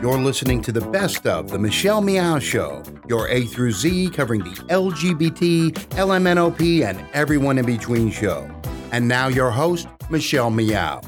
[0.00, 4.44] You're listening to the best of the Michelle Meow Show, your A through Z covering
[4.44, 8.48] the LGBT, LMNOP, and everyone in between show.
[8.92, 11.00] And now your host, Michelle Meow.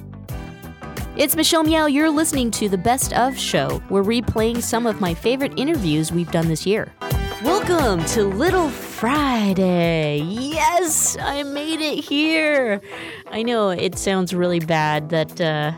[1.17, 1.87] It's Michelle Meow.
[1.87, 3.81] You're listening to the Best of Show.
[3.91, 6.93] We're replaying some of my favorite interviews we've done this year.
[7.45, 10.19] Welcome to Little Friday.
[10.19, 12.81] Yes, I made it here.
[13.31, 15.75] I know it sounds really bad that uh,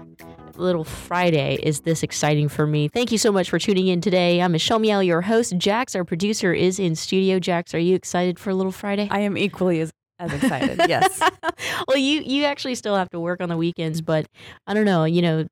[0.59, 2.89] Little Friday is this exciting for me.
[2.89, 4.41] Thank you so much for tuning in today.
[4.41, 5.57] I'm Michelle Meow, your host.
[5.57, 7.39] Jax, our producer, is in studio.
[7.39, 9.09] Jax, are you excited for Little Friday?
[9.11, 10.81] I am equally as as excited.
[10.89, 11.21] yes.
[11.89, 14.27] well, you you actually still have to work on the weekends, but
[14.67, 15.05] I don't know.
[15.05, 15.47] You know,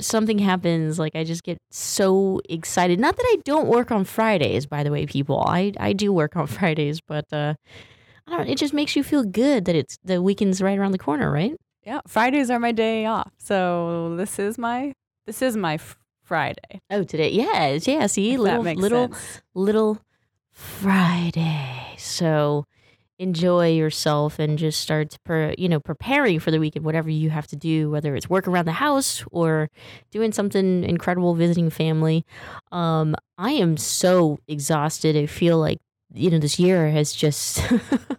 [0.00, 0.98] something happens.
[0.98, 2.98] Like I just get so excited.
[3.00, 5.42] Not that I don't work on Fridays, by the way, people.
[5.46, 7.54] I I do work on Fridays, but uh,
[8.26, 8.48] I don't.
[8.48, 11.54] It just makes you feel good that it's the weekend's right around the corner, right?
[11.84, 13.32] Yeah, Fridays are my day off.
[13.38, 14.94] So this is my
[15.26, 15.78] this is my
[16.22, 16.80] Friday.
[16.90, 18.06] Oh, today, yeah, yeah.
[18.06, 19.42] See, If little little sense.
[19.54, 20.00] little
[20.50, 21.94] Friday.
[21.98, 22.64] So
[23.18, 27.46] enjoy yourself and just start per, you know preparing for the weekend whatever you have
[27.46, 29.70] to do whether it's work around the house or
[30.10, 32.26] doing something incredible visiting family
[32.72, 35.78] um i am so exhausted i feel like
[36.12, 37.62] you know this year has just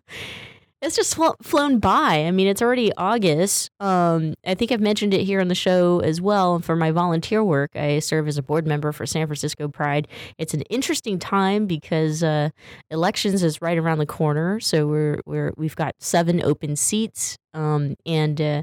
[0.81, 5.13] it's just flo- flown by i mean it's already august um i think i've mentioned
[5.13, 8.43] it here on the show as well for my volunteer work i serve as a
[8.43, 12.49] board member for san francisco pride it's an interesting time because uh
[12.91, 17.95] elections is right around the corner so we're we're we've got seven open seats um
[18.05, 18.61] and uh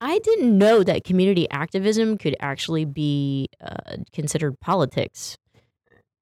[0.00, 5.36] I didn't know that community activism could actually be uh, considered politics.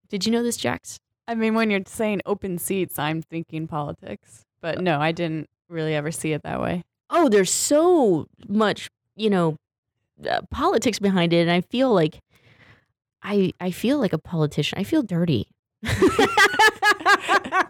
[0.08, 0.98] Did you know this, Jax?
[1.28, 4.44] I mean, when you're saying open seats, I'm thinking politics.
[4.66, 6.82] But no, I didn't really ever see it that way.
[7.08, 9.54] Oh, there's so much, you know,
[10.28, 12.18] uh, politics behind it, and I feel like
[13.22, 14.76] I I feel like a politician.
[14.76, 15.46] I feel dirty.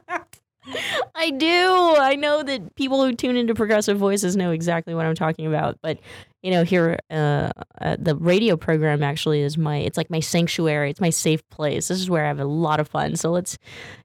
[1.14, 1.94] I do.
[1.98, 5.78] I know that people who tune into Progressive Voices know exactly what I'm talking about.
[5.82, 5.98] But
[6.42, 7.50] you know, here uh,
[7.80, 9.78] uh, the radio program actually is my.
[9.78, 10.90] It's like my sanctuary.
[10.90, 11.88] It's my safe place.
[11.88, 13.16] This is where I have a lot of fun.
[13.16, 13.58] So let's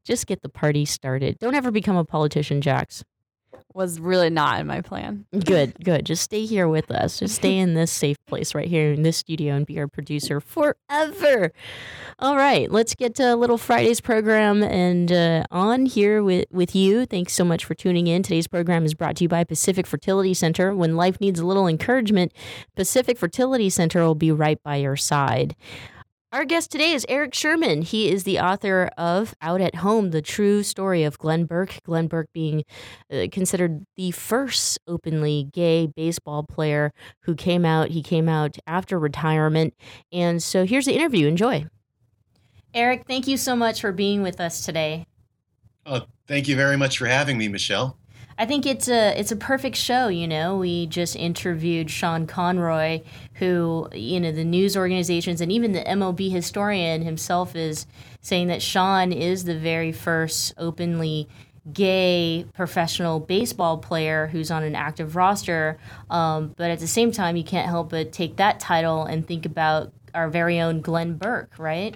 [0.05, 1.38] just get the party started.
[1.39, 3.03] Don't ever become a politician, Jax.
[3.73, 5.25] Was really not in my plan.
[5.31, 6.05] Good, good.
[6.05, 7.19] Just stay here with us.
[7.19, 10.39] Just stay in this safe place right here in this studio and be our producer
[10.39, 11.51] forever.
[12.19, 16.75] All right, let's get to a Little Friday's program and uh, on here with, with
[16.75, 17.05] you.
[17.05, 18.23] Thanks so much for tuning in.
[18.23, 20.75] Today's program is brought to you by Pacific Fertility Center.
[20.75, 22.33] When life needs a little encouragement,
[22.75, 25.55] Pacific Fertility Center will be right by your side.
[26.33, 27.81] Our guest today is Erik Sherman.
[27.81, 31.79] He is the author of Out at Home, the true story of Glenn Burke.
[31.83, 32.63] Glenn Burke being
[33.11, 36.93] uh, considered the first openly gay baseball player
[37.23, 37.89] who came out.
[37.89, 39.73] He came out after retirement.
[40.13, 41.27] And so here's the interview.
[41.27, 41.65] Enjoy.
[42.73, 45.07] Erik, thank you so much for being with us today.
[45.85, 47.97] Oh, thank you very much for having me, Michelle.
[48.37, 50.07] I think it's a it's a perfect show.
[50.07, 53.01] You know, we just interviewed Sean Conroy,
[53.35, 57.85] who you know the news organizations and even the MLB historian himself is
[58.21, 61.27] saying that Sean is the very first openly
[61.71, 65.77] gay professional baseball player who's on an active roster.
[66.09, 69.45] Um, but at the same time, you can't help but take that title and think
[69.45, 71.95] about our very own Glenn Burke, right?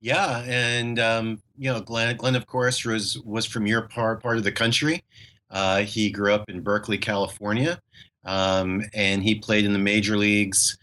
[0.00, 4.36] Yeah, and um, you know, Glenn, Glenn, of course, was was from your part part
[4.36, 5.02] of the country.
[5.50, 7.80] Uh, he grew up in Berkeley, California,
[8.24, 10.76] um, and he played in the major leagues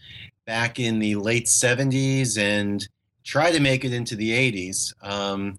[0.46, 2.86] back in the late '70s and
[3.24, 5.58] tried to make it into the '80s, um,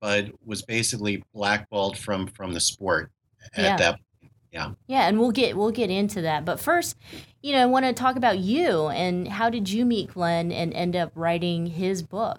[0.00, 3.10] but was basically blackballed from from the sport
[3.54, 3.76] at Yeah.
[3.76, 3.90] that.
[3.92, 4.32] Point.
[4.52, 4.70] Yeah.
[4.86, 6.44] Yeah, and we'll get we'll get into that.
[6.44, 6.96] But first,
[7.42, 10.72] you know, I want to talk about you and how did you meet Glenn and
[10.72, 12.38] end up writing his book?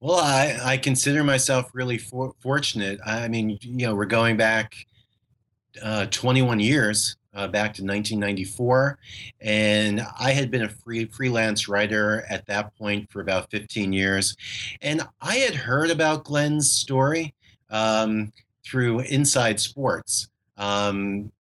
[0.00, 3.00] Well, I, I consider myself really for, fortunate.
[3.04, 4.74] I mean, you know, we're going back
[5.82, 8.96] uh, 21 years, uh, back to 1994,
[9.40, 14.36] and I had been a free freelance writer at that point for about 15 years,
[14.82, 17.34] and I had heard about Glenn's story
[17.70, 18.32] um,
[18.64, 20.28] through Inside Sports.
[20.56, 21.32] Um,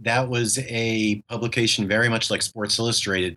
[0.00, 3.36] that was a publication very much like Sports Illustrated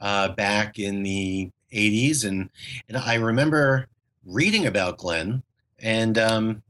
[0.00, 2.48] uh, back in the 80s, and
[2.88, 3.88] and I remember
[4.26, 5.42] reading about Glenn
[5.78, 6.62] and um,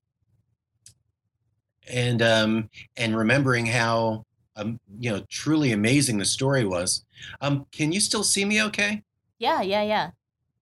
[1.89, 4.25] and um, and remembering how
[4.57, 7.05] um, you know truly amazing the story was.
[7.41, 8.63] Um, can you still see me?
[8.65, 9.03] Okay.
[9.39, 10.11] Yeah, yeah, yeah.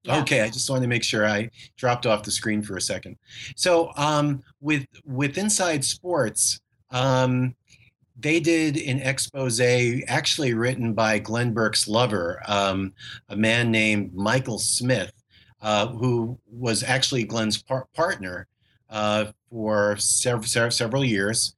[0.03, 0.21] Yeah.
[0.21, 3.17] Okay, I just wanted to make sure I dropped off the screen for a second.
[3.57, 6.61] So, um, with with Inside Sports,
[6.91, 7.55] um,
[8.19, 9.61] they did an expose
[10.07, 12.93] actually written by Glenn Burke's lover, um,
[13.31, 15.11] a man named Michael Smith,
[15.65, 18.47] uh, who was actually Glenn's par- partner
[18.91, 21.57] uh, for several, several years.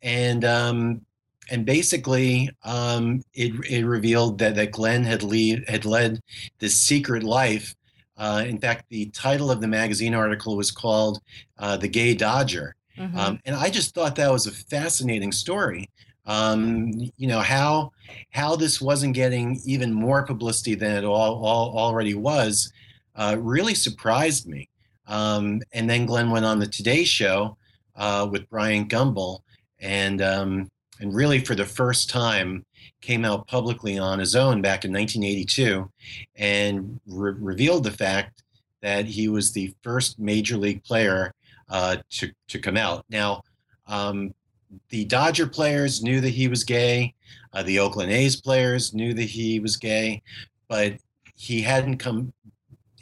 [0.00, 1.02] And um,
[1.50, 6.20] and basically, um, it, it revealed that, that Glenn had, lead, had led
[6.58, 7.74] this secret life.
[8.18, 11.20] Uh, in fact, the title of the magazine article was called
[11.58, 12.76] uh, The Gay Dodger.
[12.98, 13.18] Mm-hmm.
[13.18, 15.88] Um, and I just thought that was a fascinating story.
[16.26, 17.92] Um, you know how
[18.30, 22.70] how this wasn't getting even more publicity than it all, all already was
[23.18, 24.68] uh, really surprised me.
[25.06, 27.58] Um, and then Glenn went on the Today Show
[27.96, 29.40] uh, with Bryant Gumbel,
[29.80, 30.70] and um,
[31.00, 32.64] and really for the first time
[33.00, 35.90] came out publicly on his own back in 1982,
[36.36, 38.42] and re- revealed the fact
[38.80, 41.34] that he was the first major league player
[41.68, 43.04] uh, to to come out.
[43.10, 43.42] Now,
[43.86, 44.34] um,
[44.90, 47.14] the Dodger players knew that he was gay.
[47.52, 50.22] Uh, the Oakland A's players knew that he was gay,
[50.68, 50.94] but
[51.34, 52.32] he hadn't come.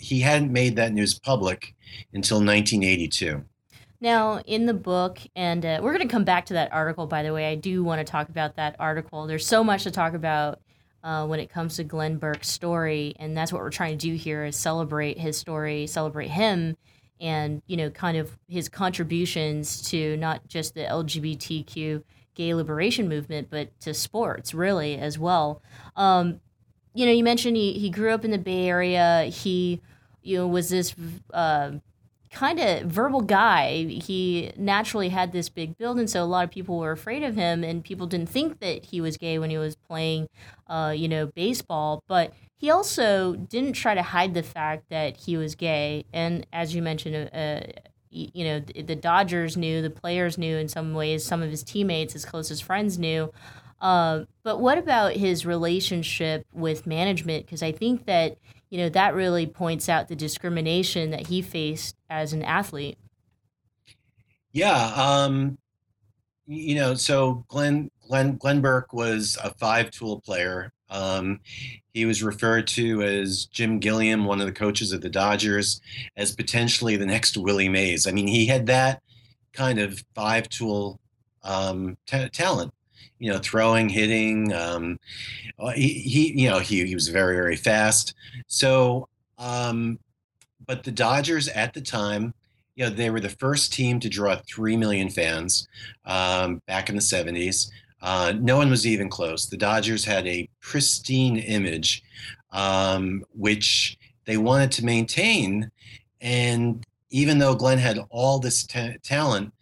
[0.07, 1.75] He hadn't made that news public
[2.13, 3.45] until 1982.
[4.01, 7.23] Now, in the book, and uh, we're going to come back to that article, by
[7.23, 7.51] the way.
[7.51, 9.27] I do want to talk about that article.
[9.27, 10.61] There's so much to talk about
[11.03, 14.15] uh, when it comes to Glenn Burke's story, and that's what we're trying to do
[14.15, 16.77] here is celebrate his story, celebrate him,
[17.21, 22.03] and you know kind of his contributions to not just the lgbtq
[22.35, 25.63] gay liberation movement but to sports really as well
[25.97, 26.41] um,
[26.95, 29.81] you know you mentioned he, he grew up in the bay area he
[30.27, 30.95] you know was this
[31.33, 31.73] uh,
[32.31, 33.85] kind of verbal guy.
[33.85, 37.37] He naturally had this big build, and so a lot of people were afraid of
[37.37, 40.29] him, and people didn't think that he was gay when he was playing,
[40.67, 42.03] uh, you know, baseball.
[42.09, 46.75] But he also didn't try to hide the fact that he was gay, and as
[46.75, 47.61] you mentioned, uh,
[48.11, 52.15] you know, the Dodgers knew, the players knew in some ways, some of his teammates,
[52.15, 53.33] his closest friends knew.
[53.81, 57.45] Uh, but what about his relationship with management?
[57.45, 58.39] Because I think that
[58.71, 62.99] you know, that really points out the discrimination that he faced as an athlete.
[64.53, 64.93] Yeah.
[64.97, 65.59] Um,
[66.47, 70.73] you know, so Glenn, Glenn, Glenn Burke was a five tool player.
[70.89, 71.41] Um,
[71.93, 75.81] he was referred to as Jim Gilliam, one of the coaches of the Dodgers,
[76.17, 78.07] as potentially the next Willie Mays.
[78.07, 79.03] I mean, he had that
[79.53, 81.01] kind of five tool
[81.43, 82.73] um, t- talent
[83.19, 84.53] you know, throwing, hitting.
[84.53, 84.99] Um,
[85.59, 88.15] uh, he, he, you know, he, he was very, very fast.
[88.47, 89.09] So,
[89.39, 89.99] um,
[90.67, 92.35] but the Dodgers at the time,
[92.75, 95.67] you know, they were the first team to draw 3 million fans
[96.05, 97.71] um, back in the 70s.
[98.03, 99.47] Uh, no one was even close.
[99.47, 102.03] The Dodgers had a pristine image,
[102.53, 103.97] um, which
[104.27, 105.71] they wanted to maintain.
[106.21, 109.53] And even though Glenn had all this ta- talent,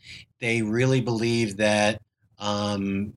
[0.40, 2.00] they really believed that
[2.38, 3.14] um,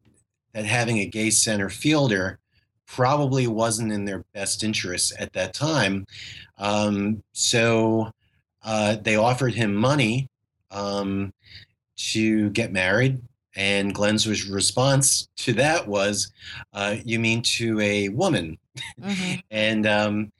[0.57, 2.39] that having a gay center fielder
[2.88, 6.04] probably wasn't in their best interest at that time.
[6.57, 8.09] Um, so
[8.63, 10.27] uh, they offered him money
[10.71, 11.31] um,
[11.98, 13.21] to get married.
[13.56, 16.31] And Glenn's response to that was,
[16.74, 18.57] uh, "You mean to a woman?"
[19.00, 19.39] Mm-hmm.
[19.51, 20.31] and um,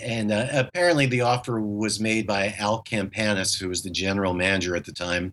[0.00, 4.74] and uh, apparently the offer was made by Al Campanis, who was the general manager
[4.74, 5.32] at the time.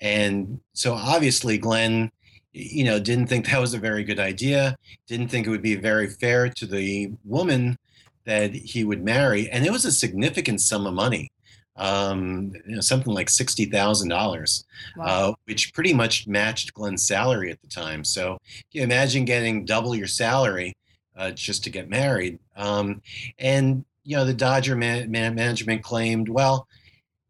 [0.00, 2.10] And so obviously Glenn
[2.56, 4.76] you know, didn't think that was a very good idea,
[5.06, 7.76] didn't think it would be very fair to the woman
[8.24, 9.50] that he would marry.
[9.50, 11.30] And it was a significant sum of money,
[11.76, 14.64] um, you know, something like $60,000,
[14.96, 15.04] wow.
[15.04, 18.02] uh, which pretty much matched Glenn's salary at the time.
[18.02, 18.38] So
[18.72, 20.74] you imagine getting double your salary
[21.14, 22.38] uh, just to get married.
[22.56, 23.02] Um,
[23.38, 26.66] and, you know, the Dodger man- man- management claimed, well,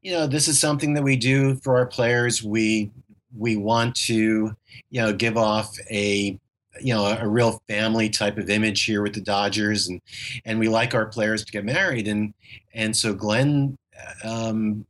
[0.03, 2.43] you know, this is something that we do for our players.
[2.45, 2.93] We
[3.37, 4.57] we want to,
[4.91, 6.39] you know, give off a
[6.81, 10.01] you know a, real family type of image here with the Dodgers, and
[10.45, 12.35] and we like our players to get married, and
[12.75, 13.77] and so Glenn
[14.25, 14.87] um,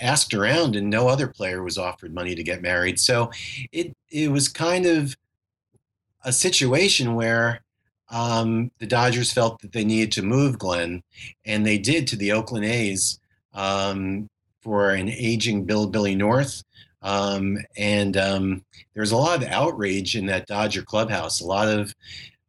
[0.00, 3.00] asked around, and no other player was offered money to get married.
[3.00, 3.30] So
[3.72, 5.16] it it was kind of
[6.24, 7.62] a situation where
[8.10, 11.02] um, the Dodgers felt that they needed to move Glenn,
[11.44, 13.18] and they did to the Oakland A's
[13.54, 14.28] um,
[14.60, 16.62] for an aging Bill Billy North
[17.06, 21.40] um, and um, there was a lot of outrage in that Dodger clubhouse.
[21.40, 21.94] A lot of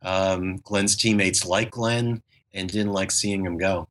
[0.01, 2.23] um, Glenn's teammates liked Glenn
[2.55, 3.87] and didn't like seeing him go.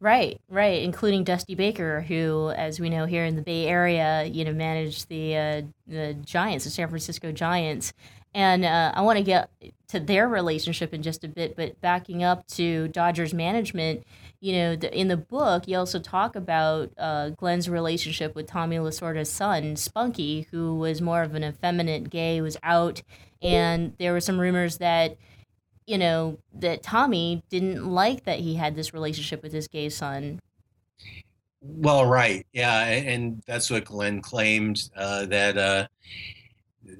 [0.00, 4.44] Right, right, including Dusty Baker, who, as we know here in the Bay Area, you
[4.44, 7.92] know, managed the uh, the Giants, the San Francisco Giants,
[8.36, 9.50] and uh, I want to get
[9.88, 11.56] to their relationship in just a bit.
[11.56, 14.04] But backing up to Dodgers management,
[14.40, 18.76] you know, the, in the book, you also talk about uh, Glenn's relationship with Tommy
[18.76, 23.02] Lasorda's son, Spunky, who was more of an effeminate gay, was out
[23.42, 25.16] and there were some rumors that
[25.86, 30.40] you know that Tommy didn't like that he had this relationship with his gay son.
[31.60, 35.86] Well, right, yeah, and that's what Glenn claimed uh, that uh,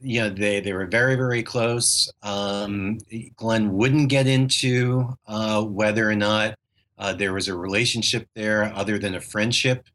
[0.03, 2.11] you know they they were very very close.
[2.23, 2.99] Um,
[3.37, 6.57] Glenn wouldn't get into uh, whether or not
[6.99, 9.87] uh, there was a relationship there other than a friendship.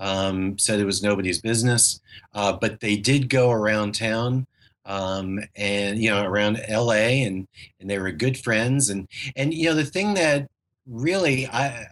[0.00, 2.00] Um, said it was nobody's business,
[2.32, 4.46] uh, but they did go around town
[4.88, 7.22] um, and you know around L.A.
[7.22, 7.46] and
[7.80, 10.48] and they were good friends and and you know the thing that
[10.86, 11.86] really I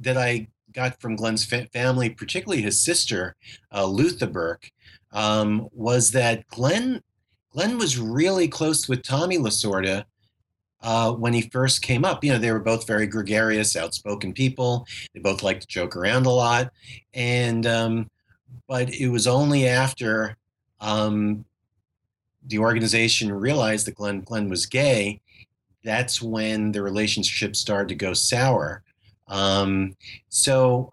[0.00, 3.36] that I got from Glenn's fa- family, particularly his sister
[3.72, 4.70] uh, Lutha Burke,
[5.12, 7.02] um, was that Glenn
[7.52, 10.04] Glenn was really close with Tommy Lasorda
[10.82, 12.22] uh, when he first came up.
[12.22, 14.86] You know, they were both very gregarious, outspoken people.
[15.14, 16.70] They both liked to joke around a lot,
[17.14, 18.10] and um,
[18.66, 20.36] but it was only after
[20.80, 21.44] um,
[22.46, 25.20] the organization realized that Glenn Glenn was gay,
[25.84, 28.82] that's when the relationship started to go sour.
[29.28, 29.96] Um,
[30.28, 30.90] so,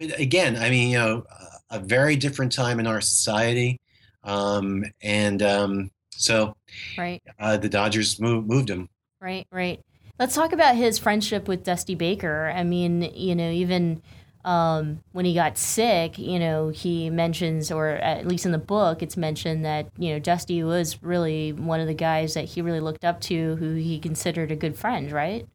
[0.00, 1.24] again, I mean, you know,
[1.70, 3.80] a very different time in our society,
[4.24, 6.56] um, and um, so
[6.98, 8.88] right, uh, the Dodgers moved moved him.
[9.20, 9.80] Right, right.
[10.18, 12.52] Let's talk about his friendship with Dusty Baker.
[12.54, 14.02] I mean, you know, even
[14.44, 19.02] um, when he got sick, you know, he mentions, or at least in the book,
[19.02, 22.80] it's mentioned that, you know, Dusty was really one of the guys that he really
[22.80, 25.46] looked up to, who he considered a good friend, right?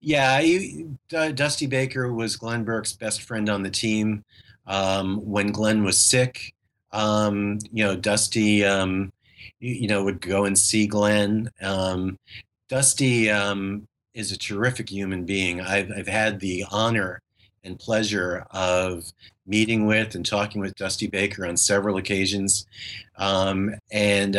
[0.00, 4.24] Yeah, he, uh, Dusty Baker was Glenn Burke's best friend on the team.
[4.70, 6.54] Um, when Glenn was sick,
[6.92, 9.12] um, you know, Dusty, um,
[9.58, 11.50] you, know, would go and see Glenn.
[11.60, 12.18] Um,
[12.68, 15.60] Dusty um, is a terrific human being.
[15.60, 17.20] I've, I've had the honor
[17.64, 19.04] and pleasure of
[19.46, 22.66] meeting with and talking with Dusty Baker on several occasions.
[23.18, 24.36] Um, and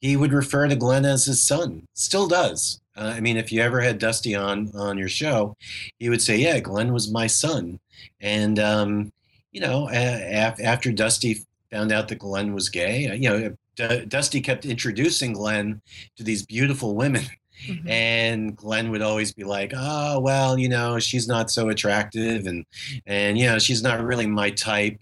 [0.00, 2.80] he would refer to Glenn as his son, still does.
[2.96, 5.56] Uh, I mean, if you ever had Dusty on on your show,
[5.98, 7.78] he would say, "Yeah, Glenn was my son."
[8.20, 9.12] And um,
[9.56, 14.40] you know, after Dusty found out that Glenn was gay, uh, you know, D- Dusty
[14.40, 15.80] kept introducing Glenn
[16.16, 17.24] to these beautiful women
[17.66, 17.88] Mm-hmm.
[17.88, 22.64] And Glenn would always be like, "Oh, well, you know, she's not so attractive, and
[23.06, 25.00] and you know, she's not really my type."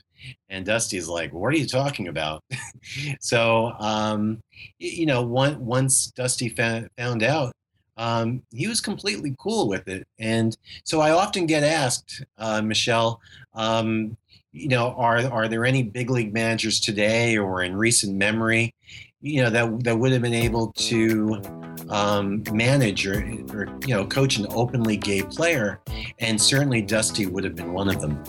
[0.49, 2.44] And Dusty's like, "What are you talking about?"
[3.20, 4.40] so, um,
[4.78, 7.52] you know, one, once Dusty fa- found out,
[7.96, 10.06] um, he was completely cool with it.
[10.18, 13.20] And so, I often get asked, uh, Michelle,
[13.54, 14.16] um,
[14.54, 18.73] you know, are are there any big league managers today or in recent memory,
[19.20, 21.42] you know, that that would have been able to
[21.90, 23.18] um, manage or,
[23.52, 25.80] or you know coach an openly gay player,
[26.20, 28.23] and certainly Dusty would have been one of them.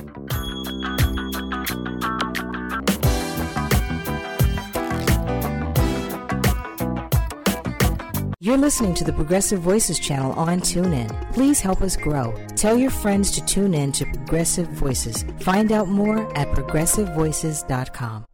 [8.40, 11.34] You're listening to the Progressive Voices channel on TuneIn.
[11.34, 12.32] Please help us grow.
[12.66, 15.24] Tell your friends to tune in to Progressive Voices.
[15.42, 18.26] Find out more at progressivevoices.com.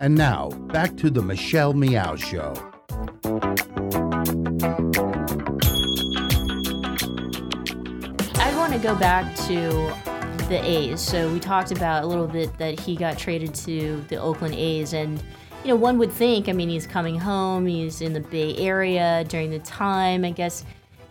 [0.00, 2.54] And now, back to the Michelle Meow Show.
[8.34, 9.94] I want to go back to
[10.48, 11.00] the A's.
[11.00, 14.92] So we talked about a little bit that he got traded to the Oakland A's,
[14.92, 15.22] and
[15.62, 16.48] you know, one would think.
[16.48, 17.64] I mean, he's coming home.
[17.64, 20.24] He's in the Bay Area during the time.
[20.24, 20.64] I guess,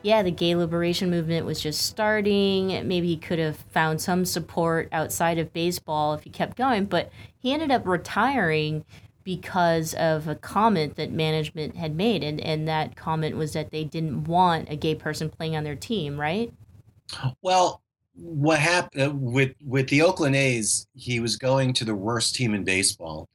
[0.05, 2.67] yeah, the gay liberation movement was just starting.
[2.88, 6.85] Maybe he could have found some support outside of baseball if he kept going.
[6.85, 7.09] But
[7.39, 8.85] he ended up retiring
[9.24, 13.83] because of a comment that management had made and, and that comment was that they
[13.83, 16.53] didn't want a gay person playing on their team right
[17.41, 17.81] well
[18.15, 22.53] what happened uh, with with the Oakland A's, he was going to the worst team
[22.53, 23.27] in baseball.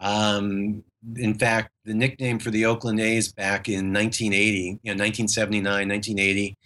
[0.00, 0.84] Um,
[1.16, 6.56] in fact, the nickname for the Oakland A's back in 1980, you know, 1979, 1980,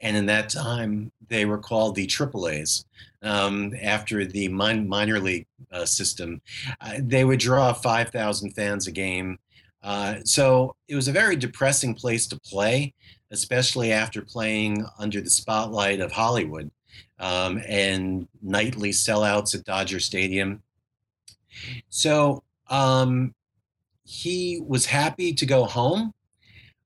[0.00, 2.84] and in that time they were called the Triple A's
[3.22, 6.40] um, after the min- minor league uh, system.
[6.80, 9.38] Uh, they would draw 5,000 fans a game.
[9.82, 12.92] Uh, so it was a very depressing place to play,
[13.30, 16.70] especially after playing under the spotlight of Hollywood
[17.18, 20.62] um, and nightly sellouts at Dodger Stadium.
[21.88, 23.34] So um,
[24.04, 26.12] he was happy to go home,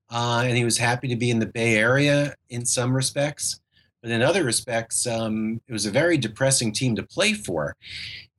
[0.09, 3.59] uh, and he was happy to be in the Bay Area in some respects.
[4.01, 7.75] But in other respects, um, it was a very depressing team to play for.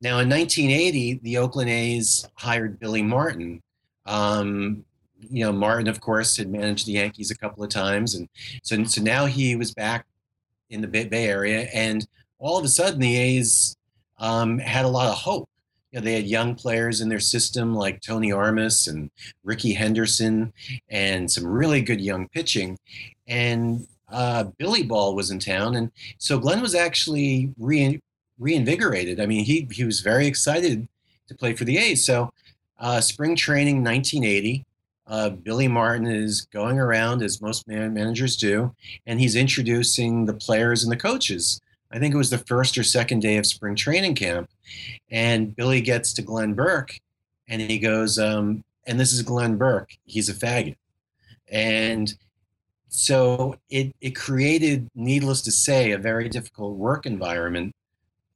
[0.01, 3.61] Now, in 1980, the Oakland A's hired Billy Martin.
[4.07, 4.83] Um,
[5.29, 8.27] you know, Martin, of course, had managed the Yankees a couple of times, and
[8.63, 10.07] so so now he was back
[10.71, 12.07] in the Bay, Area, and
[12.39, 13.77] all of a sudden, the A's
[14.17, 15.47] um, had a lot of hope
[15.91, 19.11] you know, they had young players in their system like Tony Armas and
[19.43, 20.53] Rickey Henderson,
[20.89, 22.79] and some really good young pitching.
[23.27, 28.01] And uh, Billy Ball was in town, and so Glenn was actually re-
[28.39, 29.19] reinvigorated.
[29.19, 30.87] I mean, he he was very excited
[31.27, 32.05] to play for the A's.
[32.05, 32.31] So,
[32.79, 34.65] uh, spring training 1980.
[35.07, 38.73] Uh, Billy Martin is going around as most man- managers do,
[39.05, 41.59] and he's introducing the players and the coaches.
[41.91, 44.49] I think it was the first or second day of spring training camp,
[45.09, 46.99] and Billy gets to Glenn Burke,
[47.47, 49.97] and he goes, um, "And this is Glenn Burke.
[50.05, 50.77] He's a faggot,"
[51.49, 52.13] and
[52.87, 57.73] so it it created, needless to say, a very difficult work environment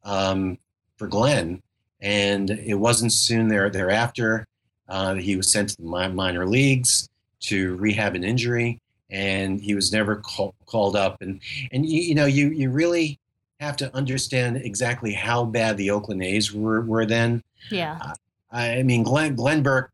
[0.03, 0.57] um,
[0.98, 1.62] for Glenn.
[2.01, 4.48] And it wasn't soon there thereafter
[4.87, 7.09] uh, he was sent to the minor leagues
[7.41, 11.21] to rehab an injury, and he was never call, called up.
[11.21, 11.39] And
[11.71, 13.19] and you, you know you you really
[13.59, 17.43] have to understand exactly how bad the Oakland A's were were then.
[17.71, 17.97] Yeah.
[18.01, 18.13] Uh,
[18.51, 19.91] I mean, Glenn Glenn Burke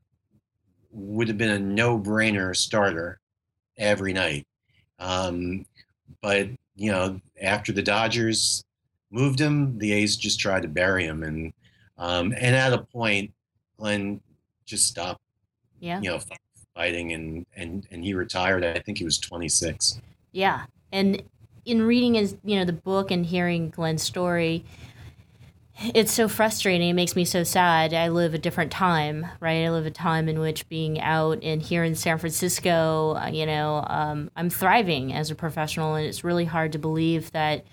[0.91, 3.19] would have been a no-brainer starter
[3.77, 4.45] every night.
[4.99, 5.65] Um,
[6.21, 8.63] but you know, after the Dodgers
[9.09, 11.53] moved him, the A's just tried to bury him, and
[11.97, 13.31] um, and at a point,
[13.77, 14.21] Glenn
[14.71, 15.21] just stopped.
[15.79, 16.01] Yeah.
[16.01, 16.19] You know,
[16.75, 18.63] fighting, and and and he retired.
[18.63, 20.01] I think he was 26.
[20.31, 21.21] Yeah, and
[21.65, 24.65] in reading his, you know, the book and hearing Glenn's story,
[25.93, 26.89] it's so frustrating.
[26.89, 27.93] It makes me so sad.
[27.93, 29.65] I live a different time, right?
[29.65, 33.45] I live a time in which being out and here in San Francisco, uh, you
[33.45, 37.65] know, um, I'm thriving as a professional, and it's really hard to believe that,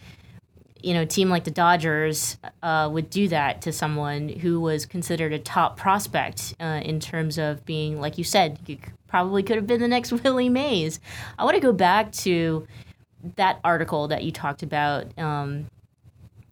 [0.83, 4.87] you know, a team like the Dodgers uh, would do that to someone who was
[4.87, 9.57] considered a top prospect uh, in terms of being, like you said, you probably could
[9.57, 11.01] have been the next Willie Mays.
[11.39, 12.67] I want to go back to
[13.37, 15.19] that article that you talked about.
[15.19, 15.67] Um,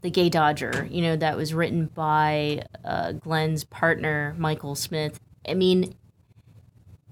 [0.03, 5.19] the Gay Dodger, you know, that was written by uh, Glenn's partner, Michael Smith.
[5.49, 5.95] I mean,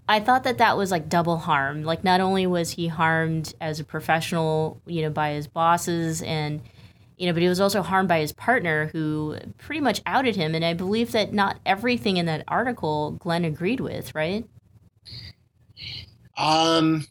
[0.08, 1.82] I thought that that was like double harm.
[1.82, 6.60] Like, not only was he harmed as a professional, you know, by his bosses and,
[7.16, 10.54] you know, but he was also harmed by his partner who pretty much outed him.
[10.54, 14.44] And I believe that not everything in that article Glenn agreed with, right?
[16.36, 17.06] Um,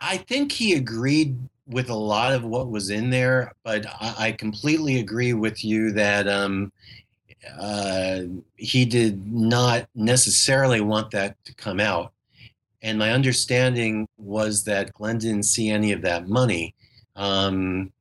[0.00, 4.32] I think he agreed with a lot of what was in there, but I, I
[4.32, 6.72] completely agree with you that um,
[7.58, 8.22] uh,
[8.56, 12.12] he did not necessarily want that to come out.
[12.82, 16.74] And my understanding was that Glenn didn't see any of that money.
[17.16, 17.93] Um,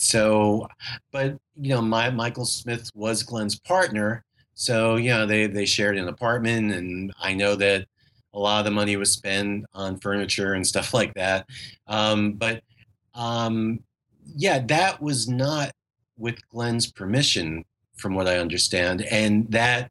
[0.00, 0.68] so,
[1.10, 5.98] but you know, my Michael Smith was Glenn's partner, so you know they they shared
[5.98, 7.86] an apartment, and I know that
[8.32, 11.48] a lot of the money was spent on furniture and stuff like that.
[11.88, 12.62] Um, but
[13.14, 13.80] um,
[14.36, 15.72] yeah, that was not
[16.16, 17.64] with Glenn's permission,
[17.96, 19.90] from what I understand, and that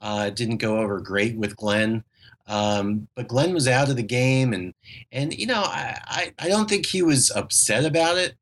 [0.00, 2.02] uh, didn't go over great with Glenn.
[2.48, 4.74] Um, but Glenn was out of the game, and
[5.12, 8.34] and you know I, I, I don't think he was upset about it,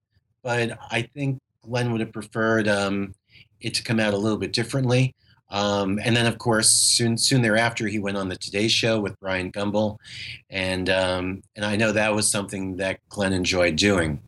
[0.45, 3.15] but I think Glenn would have preferred um,
[3.61, 5.15] it to come out a little bit differently.
[5.51, 9.19] Um, and then, of course, soon soon thereafter, he went on the Today Show with
[9.21, 9.99] Bryant Gumbel,
[10.51, 14.21] and um, and I know that was something that Glenn enjoyed doing.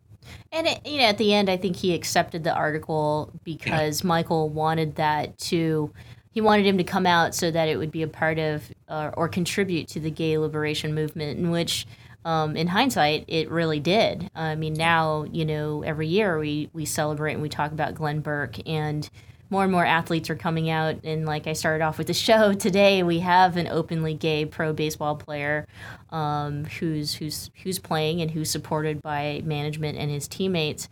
[0.52, 4.08] And it, you know, at the end, I think he accepted the article because yeah.
[4.08, 5.92] Michael wanted that to.
[6.30, 9.10] He wanted him to come out so that it would be a part of uh,
[9.16, 11.86] or contribute to the gay liberation movement, in which,
[12.26, 14.28] um, in hindsight, it really did.
[14.34, 18.18] I mean, now you know, every year we we celebrate and we talk about Glenn
[18.18, 19.08] Burke and
[19.48, 20.96] more and more athletes are coming out.
[21.04, 24.72] And like i started off with the show today we have an openly gay pro
[24.72, 25.68] baseball player
[26.10, 30.88] um, who's who's who's playing and who's supported by management and his teammates.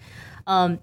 [0.46, 0.78] Um,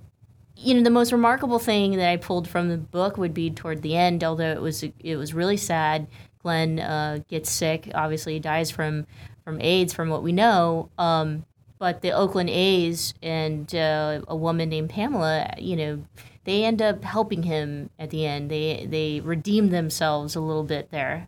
[0.58, 3.82] you know the most remarkable thing that i pulled from the book would be toward
[3.82, 6.08] the end although it was it was really sad.
[6.42, 7.92] Glenn uh, gets sick.
[7.94, 9.06] Obviously dies from
[9.44, 11.46] from aids from what we know um,
[11.80, 16.02] but the oakland a's and uh, a woman named pamela you know
[16.44, 18.50] they end up helping him at the end.
[18.50, 21.28] They they redeem themselves a little bit there.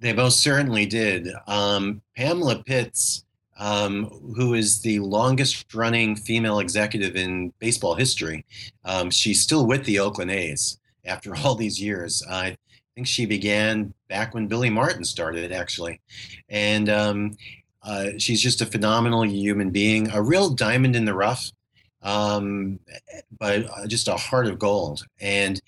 [0.00, 1.28] They most certainly did.
[1.46, 3.24] Um, Pamela Pitts,
[3.58, 4.04] um,
[4.36, 8.44] who is the longest running female executive in baseball history,
[8.84, 12.22] um, she's still with the Oakland A's after all these years.
[12.30, 12.56] I
[12.98, 16.00] think she began back when Billy Martin started, actually,
[16.48, 17.36] and um,
[17.82, 21.52] uh, she's just a phenomenal human being, a real diamond in the rough
[22.02, 22.78] um,
[23.38, 25.04] but uh, just a heart of gold.
[25.20, 25.60] And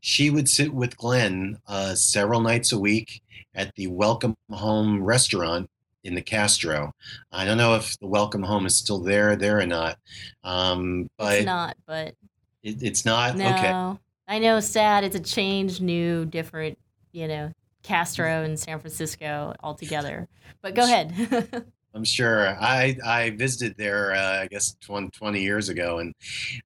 [0.00, 3.22] she would sit with Glenn uh, several nights a week
[3.54, 5.70] at the Welcome Home restaurant
[6.04, 6.92] in the Castro.
[7.32, 9.98] I don't know if the Welcome Home is still there there or not.
[10.44, 12.14] Um, but it's not, but
[12.62, 13.48] it, it's not no.
[13.48, 14.00] okay.
[14.28, 15.04] I know, sad.
[15.04, 16.78] It's a change, new, different,
[17.12, 20.28] you know, Castro and San Francisco altogether.
[20.62, 21.64] But go ahead.
[21.94, 22.48] I'm sure.
[22.60, 26.14] I I visited there, uh, I guess 20, 20 years ago, and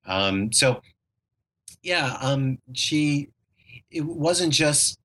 [0.06, 0.80] um, so
[1.82, 3.28] yeah, um, she.
[3.90, 4.98] It wasn't just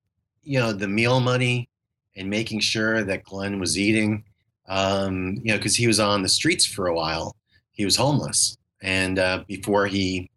[0.44, 1.70] you know the meal money
[2.16, 4.24] and making sure that Glenn was eating,
[4.68, 7.36] um, you know, because he was on the streets for a while.
[7.72, 10.30] He was homeless, and uh, before he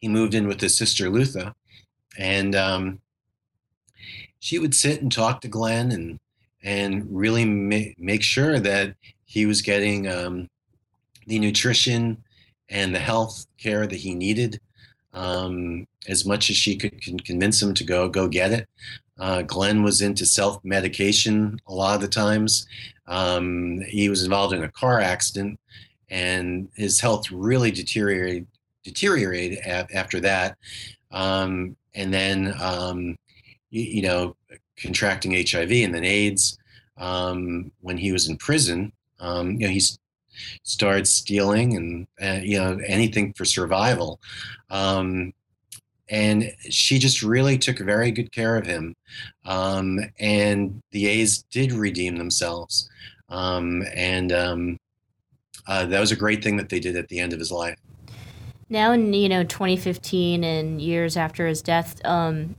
[0.00, 1.54] he moved in with his sister Lutha,
[2.18, 3.00] and um,
[4.38, 6.18] she would sit and talk to Glenn and
[6.62, 10.48] and really ma- make sure that he was getting um,
[11.26, 12.22] the nutrition
[12.68, 14.60] and the health care that he needed
[15.12, 18.68] um, as much as she could convince him to go go get it.
[19.18, 22.66] Uh, Glenn was into self medication a lot of the times.
[23.06, 25.58] Um, he was involved in a car accident,
[26.10, 28.46] and his health really deteriorated
[28.86, 30.56] deteriorated after that.
[31.10, 33.16] Um, and then, um,
[33.70, 34.36] you, you, know,
[34.76, 36.58] contracting HIV and then AIDS.
[36.98, 39.82] Um, when he was in prison, um, you know, he
[40.62, 44.18] started stealing and uh, you know anything for survival.
[44.70, 45.34] Um,
[46.08, 48.94] and she just really took very good care of him.
[49.44, 52.88] Um, and the A's did redeem themselves.
[53.28, 54.32] And
[55.66, 57.78] uh, that was a great thing that they did at the end of his life.
[58.68, 62.56] Now, in you know 2015 and years after his death, um,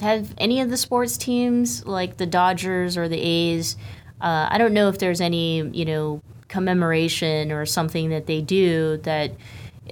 [0.00, 3.76] have any of the sports teams like the Dodgers or the A's?
[4.20, 8.98] Uh, I don't know if there's any you know commemoration or something that they do
[8.98, 9.32] that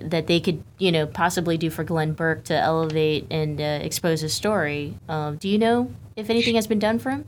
[0.00, 4.20] that they could you know possibly do for Glenn Burke to elevate and uh, expose
[4.22, 4.98] his story.
[5.08, 7.24] Uh, do you know if anything has been done for him?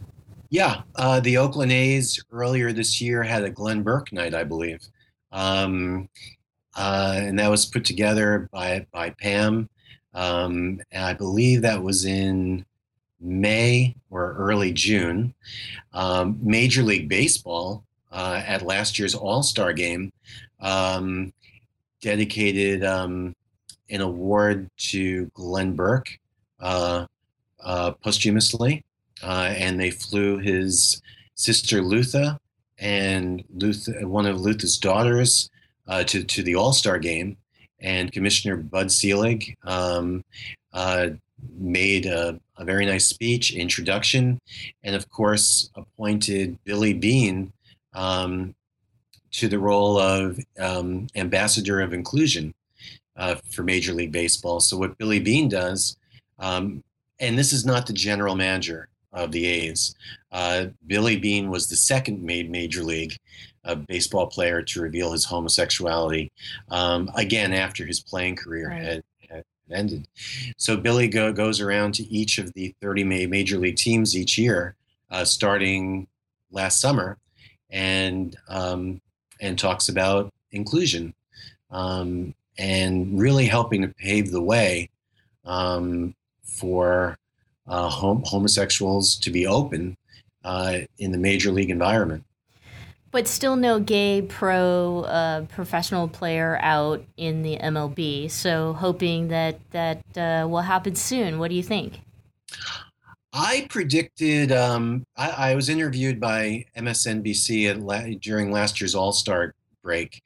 [0.48, 4.80] Yeah, uh, the Oakland A's earlier this year had a Glenn Burke night, I believe.
[5.32, 6.10] Um,
[6.76, 9.68] uh, and that was put together by by Pam.
[10.14, 12.66] Um, and I believe that was in
[13.20, 15.34] May or early June.
[15.94, 20.12] Um, Major League Baseball uh, at last year's All Star game
[20.60, 21.32] um,
[22.00, 23.34] dedicated um,
[23.90, 26.18] an award to Glenn Burke
[26.60, 27.06] uh,
[27.62, 28.84] uh, posthumously,
[29.22, 31.00] uh, and they flew his
[31.34, 32.38] sister Lutha
[32.78, 35.50] and Lutha, one of Lutha's daughters
[35.88, 37.36] uh, to to the All Star game,
[37.80, 40.24] and Commissioner Bud Selig um,
[40.72, 41.08] uh,
[41.58, 44.38] made a, a, very nice speech, introduction,
[44.84, 47.52] and of course appointed Billy Bean
[47.94, 48.54] um,
[49.32, 52.54] to the role of um, ambassador of inclusion
[53.16, 54.60] uh, for Major League Baseball.
[54.60, 55.96] So what Billy Bean does,
[56.38, 56.82] um,
[57.18, 59.94] and this is not the general manager of the A's.
[60.30, 63.16] Uh, Billy Bean was the second made Major League
[63.64, 66.32] a baseball player to reveal his homosexuality.
[66.70, 68.82] Um, again, after his playing career right.
[68.82, 70.06] had, had, ended.
[70.56, 74.74] So Billy go, goes around to each of the 30 major league teams each year,
[75.10, 76.06] uh, starting
[76.50, 77.18] last summer,
[77.70, 79.00] and um,
[79.40, 81.14] and talks about inclusion
[81.70, 84.90] um, and really helping to pave the way
[85.44, 87.18] um, for
[87.66, 89.96] uh, hom- homosexuals to be open
[90.44, 92.24] uh, in the major league environment
[93.12, 98.30] but still no gay pro uh, professional player out in the MLB.
[98.30, 101.38] So hoping that that uh, will happen soon.
[101.38, 102.00] What do you think?
[103.32, 104.50] I predicted.
[104.50, 110.22] Um, I, I, was interviewed by MSNBC la- during last year's All Star break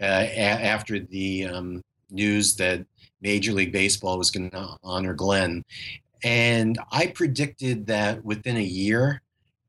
[0.00, 2.86] uh, a- after the um, news that
[3.20, 5.64] Major League Baseball was going to honor Glenn,
[6.24, 9.20] and I predicted that within a year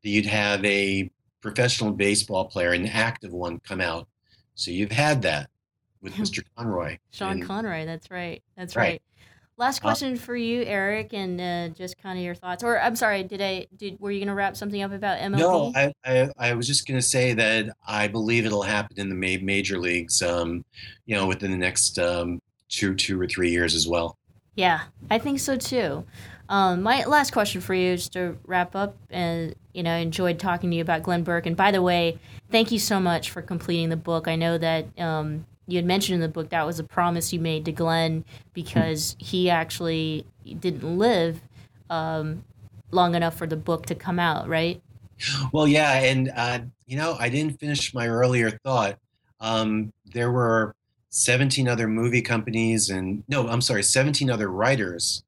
[0.01, 4.07] you'd have a professional baseball player, an active one, come out.
[4.55, 5.49] So you've had that
[6.01, 6.43] with Mr.
[6.55, 6.97] Conroy.
[7.11, 8.41] Sean and, Conroy, that's right.
[8.55, 8.83] That's right.
[8.83, 9.01] right.
[9.59, 12.63] Last uh question uh, for you, Erik, and uh, just kind of your thoughts.
[12.63, 15.37] Or I'm sorry, did I did were you going to wrap something up about MLB?
[15.37, 19.09] No, I, I, I was just going to say that I believe it'll happen in
[19.09, 20.21] the ma- major leagues.
[20.21, 20.63] Um,
[21.07, 24.17] you know, within the next um, two two or three years as well.
[24.55, 26.03] Yeah, I think so too.
[26.49, 30.69] Um, my last question for you, just to wrap up, and you know, enjoyed talking
[30.71, 31.45] to you about Glenn Burke.
[31.45, 32.19] And by the way,
[32.51, 34.27] thank you so much for completing the book.
[34.27, 37.39] I know that um, you had mentioned in the book that was a promise you
[37.39, 40.25] made to Glenn because he actually
[40.59, 41.41] didn't live
[41.89, 42.43] um,
[42.91, 44.81] long enough for the book to come out, right?
[45.51, 48.97] Well, yeah, and uh, you know, I didn't finish my earlier thought.
[49.39, 50.75] Um, there were
[51.09, 55.23] 17 other movie companies, and no, I'm sorry, 17 other writers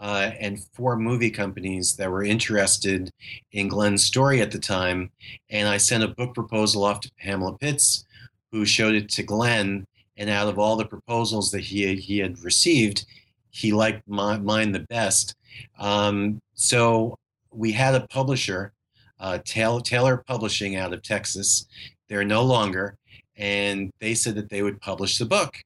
[0.00, 3.10] uh, and four movie companies that were interested
[3.52, 5.10] in Glenn's story at the time.
[5.50, 8.04] And I sent a book proposal off to Pamela Pitts,
[8.52, 9.84] who showed it to Glenn.
[10.16, 13.06] And out of all the proposals that he, he had received,
[13.50, 15.34] he liked my, mine the best.
[15.78, 17.16] Um, so
[17.52, 18.72] we had a publisher,
[19.20, 21.66] uh, Taylor, Taylor Publishing out of Texas.
[22.08, 22.96] They're no longer,
[23.36, 25.56] and they said that they would publish the book.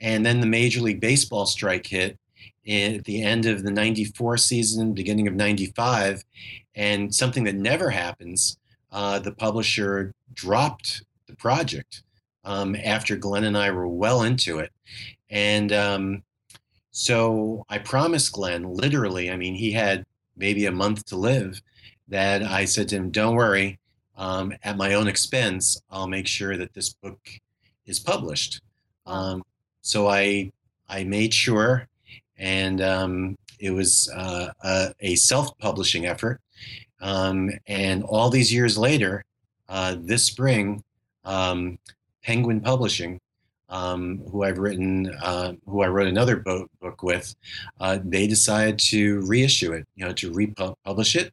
[0.00, 2.18] And then the Major League Baseball strike hit
[2.68, 6.24] at the end of the 94 season, beginning of 95.
[6.74, 8.58] And something that never happens,
[8.92, 12.02] uh, the publisher dropped the project
[12.44, 14.72] um, after Glenn and I were well into it.
[15.30, 16.22] And um,
[16.90, 20.04] so I promised Glenn, literally, I mean, he had
[20.36, 21.60] maybe a month to live,
[22.08, 23.78] that I said to him, don't worry,
[24.16, 27.20] um, at my own expense, I'll make sure that this book
[27.86, 28.60] is published.
[29.06, 29.42] Um,
[29.82, 30.52] so I
[30.88, 31.86] I made sure,
[32.38, 36.40] and um, it was uh, a, a, self-publishing effort.
[37.00, 39.24] Um, and all these years later,
[39.68, 40.82] uh, this spring,
[41.24, 41.78] um,
[42.22, 43.20] Penguin Publishing,
[43.68, 47.34] um, who I've written, uh, who I wrote another book, book with,
[47.80, 51.32] uh, they decided to reissue it, you know, to republish it,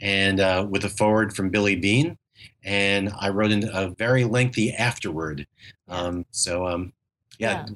[0.00, 2.16] and uh, with a forward from Billy Bean.
[2.64, 5.46] and I wrote a very lengthy afterword.
[5.88, 6.92] Um, so, um,
[7.38, 7.66] yeah.
[7.68, 7.74] yeah.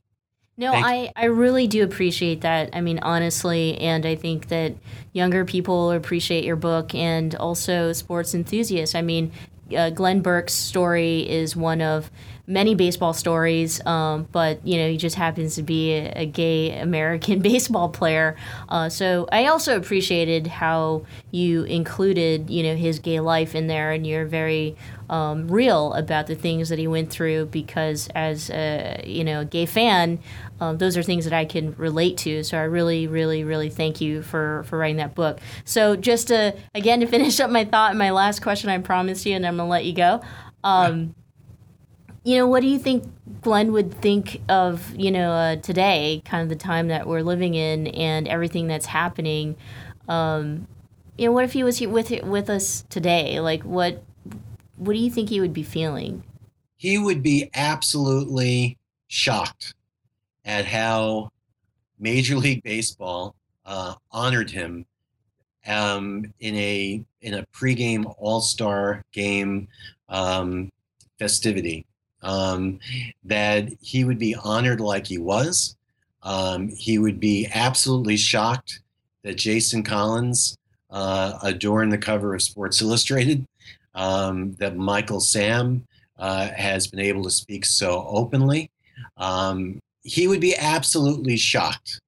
[0.61, 2.69] No, I, I really do appreciate that.
[2.75, 4.75] I mean, honestly, and I think that
[5.15, 8.95] younger people appreciate your book and also sports enthusiasts.
[8.95, 9.33] I mean,
[9.75, 12.11] uh, Glenn Burke's story is one of
[12.47, 16.79] many baseball stories, um, but you know he just happens to be a, a gay
[16.79, 18.37] American baseball player.
[18.69, 23.93] Uh, so I also appreciated how you included you know his gay life in there,
[23.93, 24.77] and you're very
[25.09, 29.45] um, real about the things that he went through because as a you know a
[29.45, 30.19] gay fan.
[30.61, 32.45] Um, those are things that I can relate to.
[32.45, 35.41] So I really, really, really thank you for for writing that book.
[35.65, 39.27] So just to again to finish up my thought, and my last question I promised
[39.27, 40.21] you, and I'm gonna let you go.
[40.63, 41.15] Um,
[42.23, 43.05] you know, what do you think
[43.41, 47.55] Glenn would think of, you know, uh, today, kind of the time that we're living
[47.55, 49.57] in and everything that's happening?
[50.07, 50.67] Um,
[51.17, 53.41] you know, what if he was here with with us today?
[53.41, 54.03] Like, what
[54.77, 56.23] what do you think he would be feeling?
[56.77, 59.75] He would be absolutely shocked
[60.45, 61.31] at how
[61.99, 64.87] Major League Baseball uh, honored him
[65.67, 69.69] um, in a in a pregame All Star game
[70.09, 70.71] um,
[71.19, 71.85] festivity
[72.23, 72.79] um,
[73.25, 75.77] that he would be honored like he was.
[76.23, 78.81] Um, he would be absolutely shocked
[79.23, 80.57] that Jason Collins
[80.91, 83.47] uh, adorned the cover of Sports Illustrated,
[83.95, 85.87] um, that Michael Sam
[86.19, 88.71] uh, has been able to speak so openly.
[89.17, 92.01] Um, he would be absolutely shocked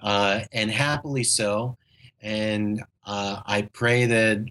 [0.00, 1.76] uh, and happily so.
[2.22, 4.46] And uh, I pray that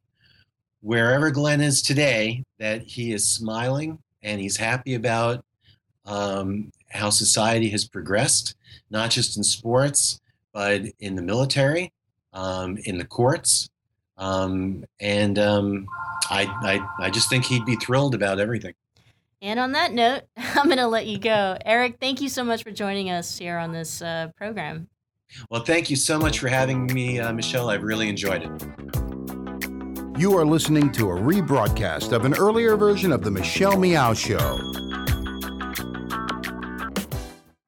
[0.81, 5.43] wherever Glenn is today, that he is smiling and he's happy about
[6.05, 8.55] um, how society has progressed,
[8.89, 10.19] not just in sports,
[10.53, 11.91] but in the military,
[12.33, 13.69] um, in the courts.
[14.17, 15.87] Um, and um,
[16.29, 18.73] I, I, I just think he'd be thrilled about everything.
[19.41, 21.57] And on that note, I'm going to let you go.
[21.65, 24.87] Erik, thank you so much for joining us here on this uh, program.
[25.49, 27.69] Well, thank you so much for having me, uh, Michelle.
[27.69, 30.19] I've really enjoyed it.
[30.19, 34.88] You are listening to a rebroadcast of an earlier version of The Michelle Meow Show.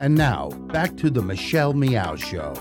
[0.00, 2.54] And now, back to the Michelle Meow Show.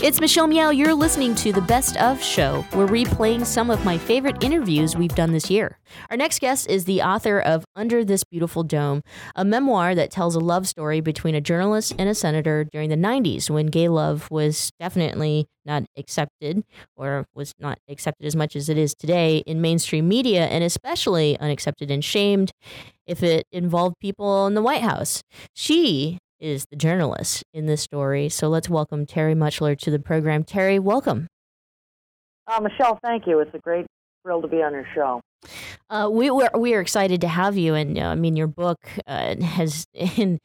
[0.00, 0.70] It's Michelle Meow.
[0.70, 2.64] You're listening to the Best of Show.
[2.72, 5.76] We're replaying some of my favorite interviews we've done this year.
[6.08, 9.02] Our next guest is the author of Under This Beautiful Dome,
[9.34, 12.96] a memoir that tells a love story between a journalist and a senator during the
[12.96, 16.62] 90s when gay love was definitely not accepted
[16.96, 21.36] or was not accepted as much as it is today in mainstream media and especially
[21.40, 22.52] unaccepted and shamed
[23.04, 25.24] if it involved people in the White House.
[25.54, 28.28] She is the journalist in this story.
[28.28, 30.44] So let's welcome Terry Mutchler to the program.
[30.44, 31.28] Terry, welcome.
[32.46, 33.40] Uh, Michelle, thank you.
[33.40, 33.86] It's a great
[34.22, 35.20] thrill to be on your show.
[35.90, 38.78] Uh, we were we are excited to have you, and uh, I mean your book
[39.06, 40.38] uh, has in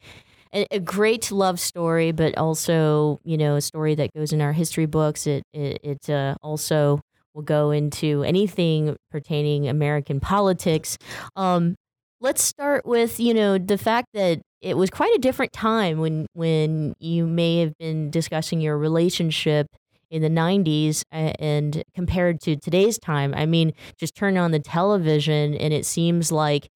[0.52, 4.52] a, a, great love story, but also you know a story that goes in our
[4.52, 5.26] history books.
[5.26, 7.00] It it, it uh, also
[7.34, 10.96] will go into anything pertaining American politics.
[11.34, 11.74] Um,
[12.20, 16.26] let's start with you know the fact that it was quite a different time when
[16.32, 19.68] when you may have been discussing your relationship
[20.10, 25.54] in the 90s and compared to today's time i mean just turn on the television
[25.54, 26.68] and it seems like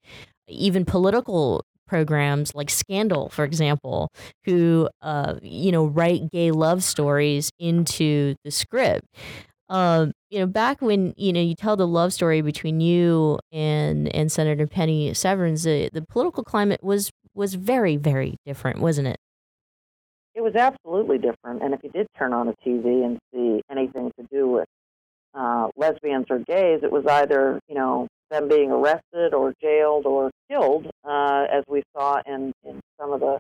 [0.49, 4.13] even political programs like Scandal, for example,
[4.45, 9.07] who uh, you know write gay love stories into the script.
[9.71, 14.15] Um, you know, back when you know you tell the love story between you and
[14.15, 19.19] and Senator Penny Severns, the, the political climate was was very very different, wasn't it?
[20.35, 21.63] It was absolutely different.
[21.63, 24.67] And if you did turn on the TV and see anything to do with
[25.35, 30.31] uh, lesbians or gays, it was either you know them being arrested or jailed or
[30.51, 33.39] killed, uh, as we saw in, in some of the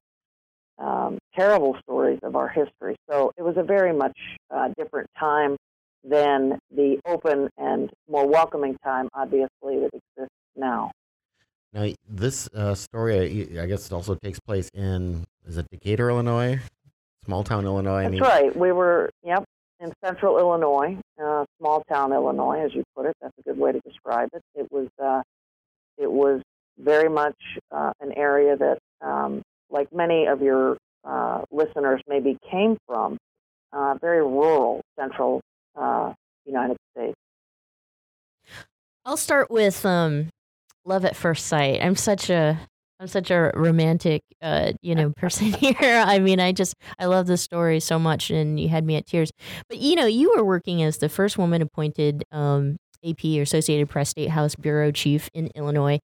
[0.82, 2.96] um, terrible stories of our history.
[3.10, 4.16] So it was a very much
[4.50, 5.56] uh, different time
[6.04, 10.90] than the open and more welcoming time, obviously, that exists now.
[11.72, 16.60] Now, this uh, story, I guess, it also takes place in is it Decatur, Illinois,
[17.24, 18.02] small town Illinois.
[18.02, 18.56] That's I mean, right.
[18.56, 19.44] We were, yep,
[19.80, 23.16] in central Illinois, uh, small town Illinois, as you put it.
[23.20, 24.42] That's a good way to describe it.
[24.54, 25.22] It was uh,
[25.98, 26.40] it was
[26.78, 27.36] very much
[27.72, 33.18] uh, an area that, um, like many of your uh, listeners maybe came from,
[33.72, 35.40] uh, very rural central
[35.78, 36.12] uh,
[36.44, 37.16] United States.
[39.04, 40.28] I'll start with um,
[40.84, 41.80] love at first sight.
[41.82, 42.58] I'm such a
[43.00, 45.76] I'm such a romantic, uh, you know, person here.
[46.04, 49.06] I mean, I just I love this story so much, and you had me at
[49.06, 49.30] tears.
[49.68, 53.88] But you know, you were working as the first woman appointed um, AP or Associated
[53.88, 56.00] Press State House bureau chief in Illinois,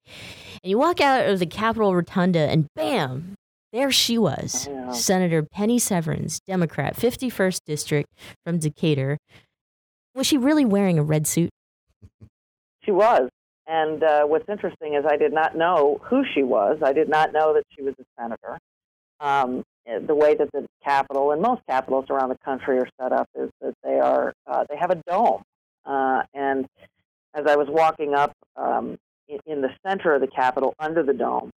[0.63, 3.35] and you walk out of the Capitol Rotunda, and bam,
[3.73, 8.09] there she was, Senator Penny Severns, Democrat, 51st District
[8.45, 9.17] from Decatur.
[10.15, 11.49] Was she really wearing a red suit?
[12.83, 13.29] She was.
[13.67, 16.79] And uh, what's interesting is I did not know who she was.
[16.83, 18.57] I did not know that she was a senator.
[19.19, 23.27] Um, the way that the Capitol and most capitals around the country are set up
[23.35, 25.43] is that they are uh, they have a dome.
[25.85, 26.65] Uh, and
[27.33, 28.97] as I was walking up um,
[29.27, 31.51] in, in, the center of the Capitol, under the dome,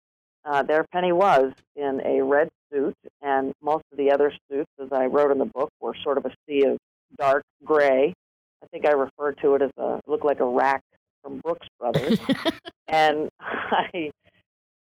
[0.44, 4.88] uh, there Penny was in a red suit, and most of the other suits, as
[4.92, 6.78] I wrote in the book, were sort of a sea of
[7.16, 8.14] dark gray.
[8.62, 10.82] I think I referred to it as a looked like a rack
[11.22, 12.18] from Brooks Brothers,
[12.88, 14.10] and I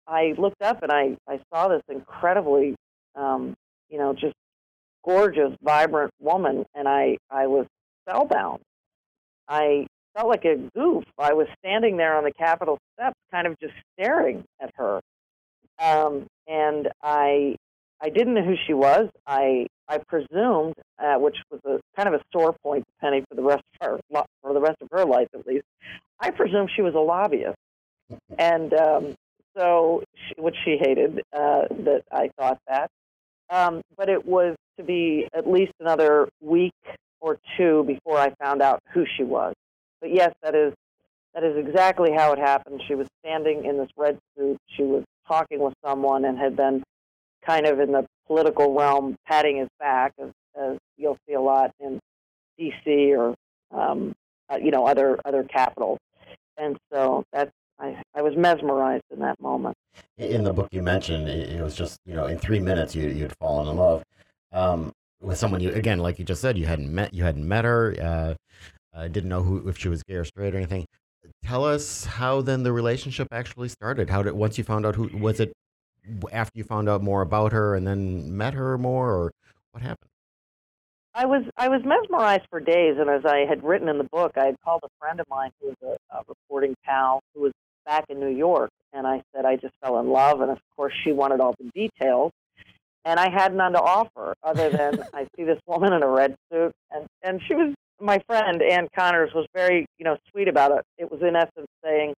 [0.07, 2.75] I looked up and I I saw this incredibly
[3.15, 3.55] um,
[3.89, 4.35] you know just
[5.05, 7.67] gorgeous, vibrant woman, and I I was
[8.07, 8.61] spellbound.
[9.49, 11.05] I felt like a goof.
[11.19, 15.01] I was standing there on the Capitol steps, kind of just staring at her,
[15.79, 17.57] um, and I
[18.01, 19.09] I didn't know who she was.
[19.27, 23.35] I I presumed, uh, which was a kind of a sore point to Penny for
[23.35, 24.01] the rest of her
[24.41, 25.67] for the rest of her life at least.
[26.19, 27.59] I presumed she was a lobbyist,
[28.39, 29.15] and um,
[29.55, 32.91] so she, which she hated uh, that I thought that.
[33.51, 36.73] Um, but it was to be at least another week
[37.21, 39.53] or two before I found out who she was.
[40.01, 40.73] But yes, that is
[41.35, 42.81] that is exactly how it happened.
[42.89, 44.57] She was standing in this red suit.
[44.75, 46.83] She was talking with someone and had been
[47.47, 50.31] kind of in the political realm patting his back, as,
[50.61, 51.99] as you'll see a lot in
[52.59, 53.15] D.C.
[53.15, 53.35] or
[53.71, 54.13] um,
[54.53, 55.99] uh, you know other other capitals.
[56.57, 59.77] And so that's I, I was mesmerized in that moment.
[60.17, 63.35] In the book you mentioned, it, was just you know in three minutes you you'd
[63.41, 64.03] fallen in love
[64.53, 67.65] um, with someone you again like you just said you hadn't met you hadn't met
[67.65, 68.35] her, uh,
[68.95, 70.87] uh, didn't know who if she was gay or straight or anything.
[71.45, 74.11] Tell us how then the relationship actually started.
[74.11, 75.53] How did once you found out who was it
[76.33, 79.33] after you found out more about her and then met her more, or
[79.73, 80.11] what happened?
[81.15, 84.33] I was I was mesmerized for days, and as I had written in the book,
[84.37, 85.77] I had called a friend of mine who was
[86.11, 87.53] a, a reporting pal who was
[87.85, 90.95] back in New York, and I said I just fell in love, and of course
[91.05, 92.33] she wanted all the details,
[93.05, 96.35] and I had none to offer other than I see this woman in a red
[96.51, 100.73] suit, and and she was my friend Ann Connors was very you know sweet about
[100.73, 100.85] it.
[100.97, 102.15] It was in essence saying,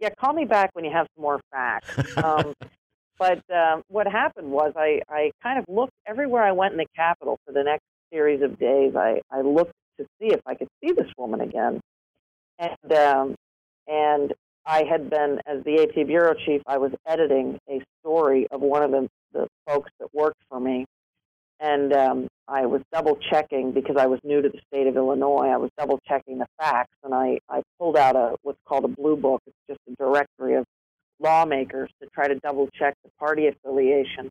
[0.00, 2.16] yeah, call me back when you have some more facts.
[2.16, 2.52] Um,
[3.18, 6.86] but um, what happened was I, I kind of looked everywhere I went in the
[6.96, 8.94] Capitol for the next series of days.
[8.96, 11.80] I, I looked to see if I could see this woman again.
[12.58, 13.34] And, um,
[13.86, 14.34] and
[14.66, 18.82] I had been, as the AP bureau chief, I was editing a story of one
[18.82, 20.86] of the, the folks that worked for me.
[21.60, 25.48] And um, I was double checking because I was new to the state of Illinois.
[25.48, 28.88] I was double checking the facts, and I, I pulled out a what's called a
[28.88, 29.40] blue book.
[29.46, 30.64] It's just a directory of
[31.20, 34.30] lawmakers to try to double check the party affiliation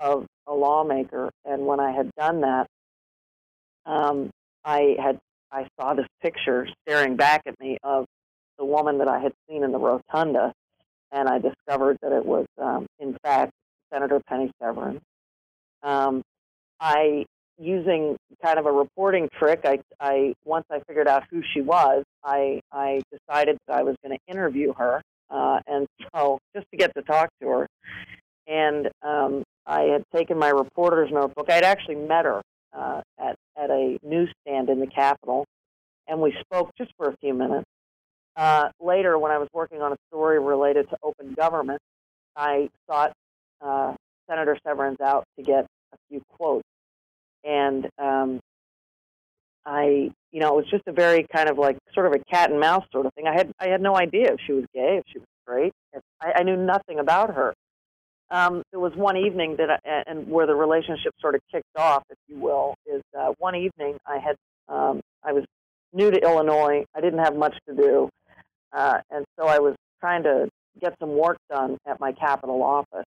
[0.00, 1.30] of a lawmaker.
[1.44, 2.66] And when I had done that,
[3.86, 4.30] um,
[4.64, 5.18] I had
[5.50, 8.04] I saw this picture staring back at me of
[8.58, 10.52] the woman that I had seen in the rotunda,
[11.10, 13.52] and I discovered that it was, um, in fact,
[13.92, 15.00] Senator Penny Severns.
[15.82, 16.22] Um,
[16.80, 17.24] I,
[17.58, 22.04] using kind of a reporting trick, I, I once I figured out who she was,
[22.22, 25.00] I, I decided that I was going to interview her,
[25.30, 27.66] uh, and so just to get to talk to her,
[28.46, 31.46] and um, I had taken my reporter's notebook.
[31.50, 32.40] I had actually met her
[32.72, 35.44] uh, at at a newsstand in the Capitol,
[36.06, 37.66] and we spoke just for a few minutes.
[38.36, 41.80] Uh, later, when I was working on a story related to open government,
[42.36, 43.12] I sought
[43.60, 43.94] uh,
[44.28, 46.68] Senator Severns out to get a few quotes,
[47.44, 48.40] and um,
[49.68, 52.50] I, you know, it was just a very kind of like sort of a cat
[52.50, 53.26] and mouse sort of thing.
[53.26, 55.72] I had I had no idea if she was gay, if she was straight.
[56.22, 57.52] I, I knew nothing about her.
[58.30, 62.02] Um, there was one evening that, I, and where the relationship sort of kicked off,
[62.08, 64.36] if you will, is uh, one evening I had
[64.68, 65.44] um, I was
[65.92, 66.84] new to Illinois.
[66.94, 68.08] I didn't have much to do,
[68.72, 70.48] uh, and so I was trying to
[70.80, 73.06] get some work done at my Capitol office.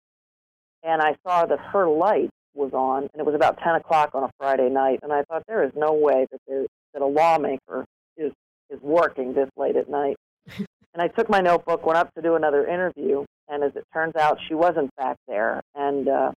[0.83, 4.23] And I saw that her light was on, and it was about 10 o'clock on
[4.23, 4.99] a Friday night.
[5.03, 7.85] And I thought there is no way that there, that a lawmaker
[8.17, 8.33] is
[8.69, 10.17] is working this late at night.
[10.57, 10.67] and
[10.99, 14.39] I took my notebook, went up to do another interview, and as it turns out,
[14.47, 15.61] she was in fact there.
[15.75, 16.31] And uh,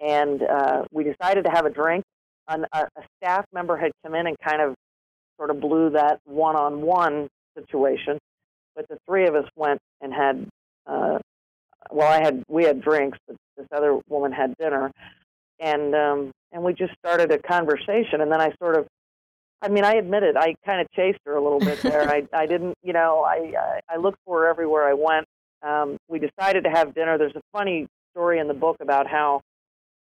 [0.00, 2.04] and uh, we decided to have a drink.
[2.48, 4.74] An, a, a staff member had come in and kind of
[5.36, 8.18] sort of blew that one-on-one situation.
[8.74, 10.48] But the three of us went and had,
[10.86, 11.18] uh,
[11.90, 14.90] well, I had we had drinks, but this other woman had dinner,
[15.62, 18.20] and um, and we just started a conversation.
[18.20, 18.86] And then I sort of,
[19.62, 22.10] I mean, I admit it, I kind of chased her a little bit there.
[22.10, 25.26] I I didn't, you know, I I, I looked for her everywhere I went.
[25.62, 27.16] Um, we decided to have dinner.
[27.16, 29.40] There's a funny story in the book about how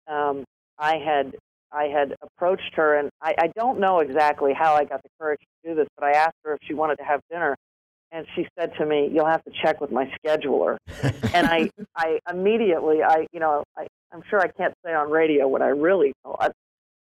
[0.06, 0.44] um,
[0.78, 1.34] I had
[1.72, 5.40] I had approached her, and I, I don't know exactly how I got the courage
[5.40, 7.56] to do this, but I asked her if she wanted to have dinner,
[8.12, 10.78] and she said to me, "You'll have to check with my scheduler."
[11.34, 15.46] and I, I immediately, I, you know, I, I'm sure I can't say on radio
[15.48, 16.52] what I really thought,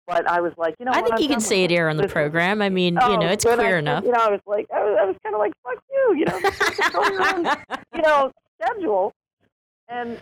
[0.08, 1.98] but I was like, you know, I think I'm you can say it here on
[1.98, 2.62] the program.
[2.62, 4.04] I mean, you Oh, know, it's clear I- enough.
[4.06, 6.26] You know, I was like, I was, I was kind of like, fuck you, you
[6.26, 6.40] know,
[6.96, 7.56] own,
[7.96, 8.32] you know,
[8.62, 9.14] schedule.
[9.90, 10.20] And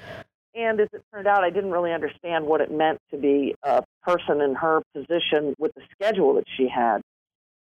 [0.54, 3.84] and as it turned out, I didn't really understand what it meant to be a
[4.04, 7.02] person in her position with the schedule that she had,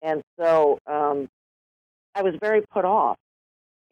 [0.02, 1.28] and so um,
[2.14, 3.16] I was very put off.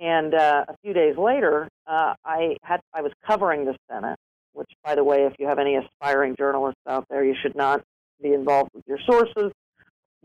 [0.01, 4.17] And uh, a few days later, uh, I had I was covering the Senate,
[4.59, 7.81] which, by the way, if you have any aspiring journalists out there, you should not
[8.21, 9.53] be involved with your sources.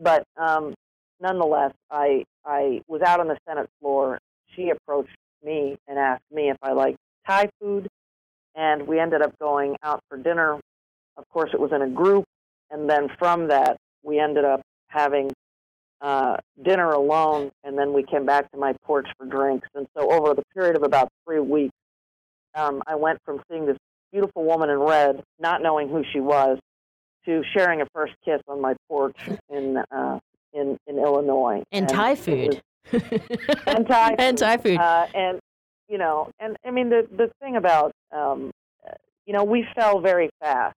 [0.00, 0.74] But um,
[1.20, 4.18] nonetheless, I I was out on the Senate floor.
[4.56, 7.86] She approached me and asked me if I liked Thai food,
[8.56, 10.58] and we ended up going out for dinner.
[11.16, 12.24] Of course, it was in a group,
[12.72, 15.30] and then from that, we ended up having
[16.00, 19.68] uh, dinner alone, and then we came back to my porch for drinks.
[19.76, 21.74] And so, over the period of about three weeks,
[22.56, 23.78] um, I went from seeing this
[24.14, 26.58] beautiful woman in red, not knowing who she was,
[27.26, 29.16] to sharing a first kiss on my porch
[29.50, 30.18] in uh,
[30.52, 31.62] in in Illinois.
[31.72, 32.62] and Thai food.
[32.92, 33.02] was-
[33.66, 34.78] and Thai and Thai food.
[34.78, 35.40] uh, and
[35.88, 38.50] you know, and I mean the the thing about um,
[39.26, 40.76] you know we fell very fast,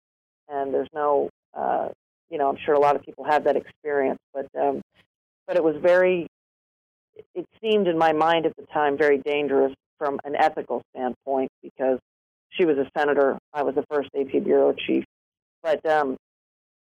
[0.47, 1.89] and there's no uh,
[2.29, 4.81] you know I'm sure a lot of people have that experience, but um,
[5.47, 6.27] but it was very
[7.33, 11.99] it seemed in my mind at the time very dangerous from an ethical standpoint because
[12.55, 15.03] she was a senator, I was the first AP bureau chief,
[15.63, 16.17] but um,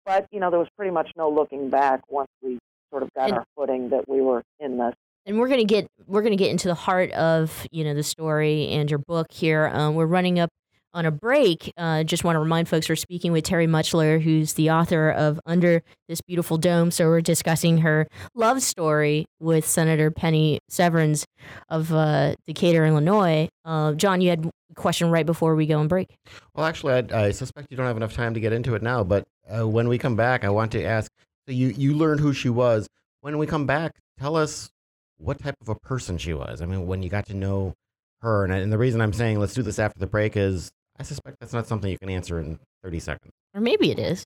[0.06, 2.58] but you know there was pretty much no looking back once we
[2.92, 4.94] sort of got And- our footing that we were in this.
[5.26, 8.70] and we're gonna get we're gonna get into the heart of you know the story
[8.70, 9.70] and your book here.
[9.74, 10.50] Um, we're running up
[10.98, 11.72] on a break.
[11.78, 15.40] Uh, just want to remind folks we're speaking with Terry Mutchler, who's the author of
[15.46, 16.90] Under This Beautiful Dome.
[16.90, 21.24] So we're discussing her love story with Senator Penny Severns
[21.70, 23.48] of uh, Decatur, Illinois.
[23.64, 26.16] Uh, John, you had a question right before we go on break.
[26.56, 29.04] Well, actually, I, I suspect you don't have enough time to get into it now.
[29.04, 31.12] But uh, when we come back, I want to ask.
[31.46, 32.88] So you you learned who she was.
[33.22, 34.72] When we come back, tell us
[35.18, 36.60] what type of a person she was.
[36.60, 37.76] I mean, when you got to know
[38.22, 41.04] her, and, and the reason I'm saying let's do this after the break is I
[41.04, 43.34] suspect that's not something you can answer in 30 seconds.
[43.54, 44.24] Or maybe it is.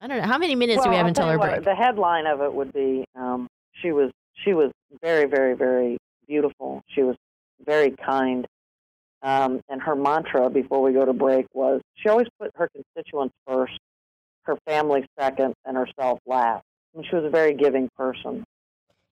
[0.00, 0.26] I don't know.
[0.26, 1.64] How many minutes do we have I'll until tell our break?
[1.64, 4.10] The headline of it would be um, she was
[4.44, 4.70] she was
[5.02, 6.82] very very very beautiful.
[6.88, 7.16] She was
[7.66, 8.46] very kind,
[9.22, 13.34] um, and her mantra before we go to break was she always put her constituents
[13.46, 13.78] first,
[14.44, 16.64] her family second, and herself last.
[16.94, 18.44] And she was a very giving person.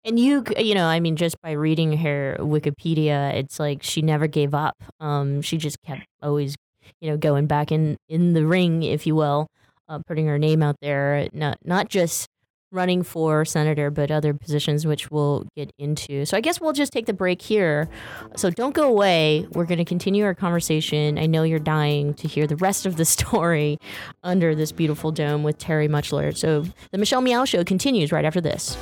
[0.04, 4.26] And you, you know, I mean, just by reading her Wikipedia, it's like she never
[4.26, 4.76] gave up.
[5.00, 6.56] Um, she just kept always,
[7.00, 9.48] you know, going back in in the ring, if you will,
[9.88, 11.28] uh, putting her name out there.
[11.32, 12.28] Not not just
[12.70, 16.26] running for senator, but other positions which we'll get into.
[16.26, 17.88] So I guess we'll just take the break here.
[18.36, 19.46] So don't go away.
[19.52, 21.18] We're going to continue our conversation.
[21.18, 23.78] I know you're dying to hear the rest of the story
[24.22, 26.36] under this beautiful dome with Terry Mutchler.
[26.36, 28.76] So the Michelle Meow Show continues right after this.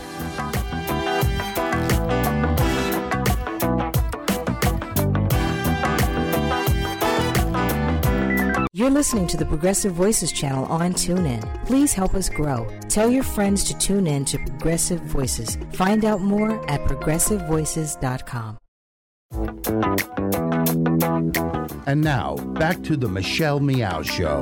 [8.77, 11.65] You're listening to the Progressive Voices channel on TuneIn.
[11.65, 12.69] Please help us grow.
[12.91, 15.57] Tell your friends to tune in to Progressive Voices.
[15.73, 18.59] Find out more at progressivevoices.com.
[21.87, 24.41] And now, back to the Michelle Meow Show.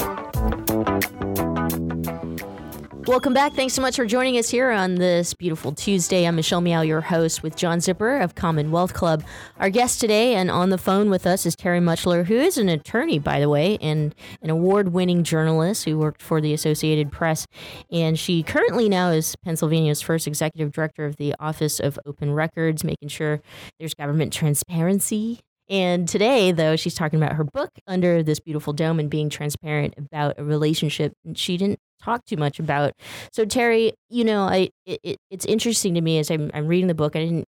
[3.07, 3.53] Welcome back.
[3.53, 6.27] Thanks so much for joining us here on this beautiful Tuesday.
[6.27, 9.23] I'm Michelle Meow, your host, with John Zipper of Commonwealth Club.
[9.59, 12.71] Our guest today and on the phone with us is Terry Mutchler, who is an
[12.71, 17.47] attorney, by the way, and an award winning journalist who worked for the Associated Press.
[17.93, 22.85] And she currently now is Pennsylvania's first executive director of the Office of Open Records,
[22.85, 23.43] making sure
[23.79, 29.01] there's government transparency and today, though, she's talking about her book under this beautiful dome
[29.01, 32.93] and being transparent about a relationship she didn't talk too much about.
[33.33, 36.89] So, Terry, you know, I it, it, it's interesting to me as I'm, I'm reading
[36.89, 37.17] the book.
[37.17, 37.45] I didn't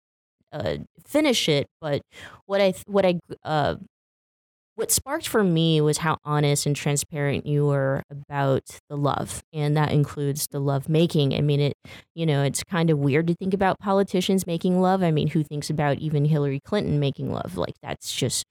[0.52, 2.02] uh, finish it, but
[2.46, 3.76] what I what I uh,
[4.76, 9.76] what sparked for me was how honest and transparent you were about the love and
[9.76, 11.74] that includes the love making i mean it
[12.14, 15.44] you know it's kind of weird to think about politicians making love i mean who
[15.44, 18.46] thinks about even hillary clinton making love like that's just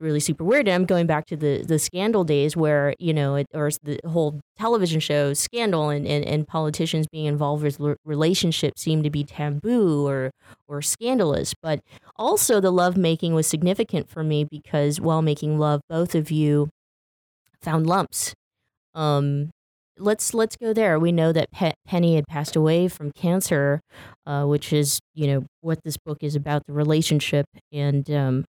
[0.00, 0.68] really super weird.
[0.68, 4.00] And I'm going back to the the scandal days where you know it, or the
[4.06, 9.24] whole television show scandal and, and, and politicians being involved with relationships seemed to be
[9.24, 10.30] taboo or
[10.68, 11.54] or scandalous.
[11.62, 11.80] But
[12.16, 16.68] also the love making was significant for me because while making love, both of you
[17.62, 18.34] found lumps.
[18.94, 19.50] Um,
[19.98, 20.98] let's let's go there.
[20.98, 23.80] We know that Pe- Penny had passed away from cancer,
[24.26, 28.44] uh, which is you know what this book is about the relationship and um,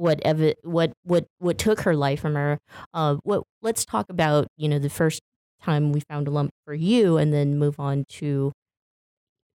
[0.00, 0.20] what
[0.62, 2.58] what what what took her life from her.
[2.94, 5.20] Uh, what let's talk about you know the first
[5.62, 8.52] time we found a lump for you, and then move on to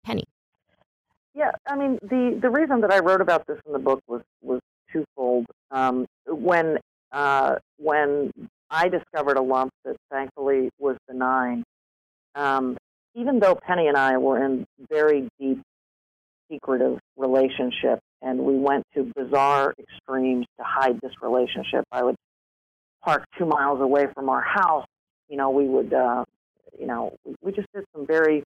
[0.05, 0.25] Penny.
[1.35, 4.23] Yeah, I mean the the reason that I wrote about this in the book was
[4.43, 4.61] was
[4.93, 5.47] twofold.
[5.71, 6.79] Um, when
[7.13, 8.31] uh, when
[8.69, 11.63] I discovered a lump that thankfully was benign,
[12.35, 12.77] um,
[13.15, 15.63] even though Penny and I were in very deep
[16.51, 21.85] secretive relationship and we went to bizarre extremes to hide this relationship.
[21.91, 22.17] I would
[23.03, 24.87] park two miles away from our house.
[25.29, 26.25] You know, we would, uh,
[26.79, 28.45] you know, we just did some very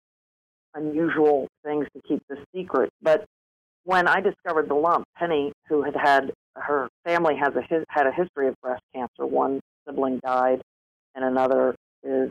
[0.74, 2.90] unusual things to keep the secret.
[3.02, 3.24] But
[3.84, 8.12] when I discovered the lump, Penny, who had had her family has a had a
[8.12, 9.26] history of breast cancer.
[9.26, 10.62] One sibling died,
[11.14, 12.30] and another is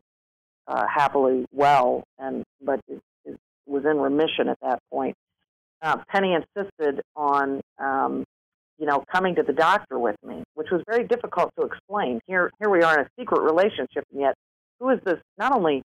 [0.68, 3.36] uh, happily well, and but is, is,
[3.66, 5.16] was in remission at that point
[5.84, 8.24] uh, Penny insisted on, um,
[8.80, 12.20] you know, coming to the doctor with me, which was very difficult to explain.
[12.26, 14.34] Here, here we are in a secret relationship, and yet,
[14.80, 15.84] who is this not only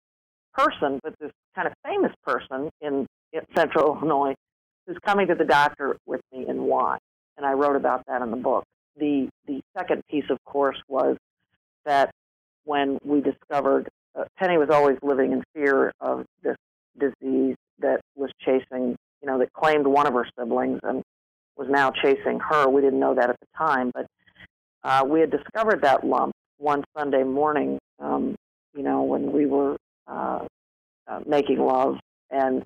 [0.53, 4.35] person, but this kind of famous person in, in Central Illinois
[4.85, 6.97] who's coming to the doctor with me, and why?
[7.35, 8.63] And I wrote about that in the book.
[8.95, 11.17] The the second piece, of course, was
[11.85, 12.11] that
[12.63, 13.87] when we discovered
[14.17, 16.55] uh, Penny was always living in fear of this
[16.97, 18.95] disease that was chasing
[19.27, 21.03] you know, that claimed one of her siblings and
[21.57, 22.69] was now chasing her.
[22.69, 24.07] We didn't know that at the time, but
[24.83, 28.35] uh, we had discovered that lump one Sunday morning, um,
[28.73, 29.75] you know, when we were
[30.07, 30.45] uh,
[31.07, 31.97] uh, making love,
[32.31, 32.63] and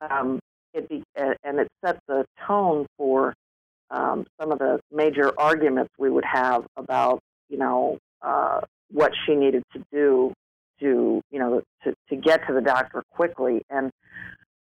[0.00, 0.40] um,
[0.74, 3.34] it be, and it set the tone for
[3.90, 9.36] um, some of the major arguments we would have about, you know, uh, what she
[9.36, 10.32] needed to do
[10.80, 13.62] to, you know, to, to get to the doctor quickly.
[13.70, 13.90] And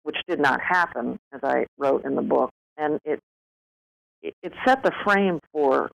[0.03, 3.20] which did not happen, as I wrote in the book, and it
[4.22, 4.34] it,
[4.64, 5.90] set the frame for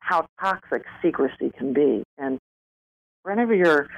[0.00, 2.02] how toxic secrecy can be.
[2.18, 2.38] And
[3.22, 3.88] for any of your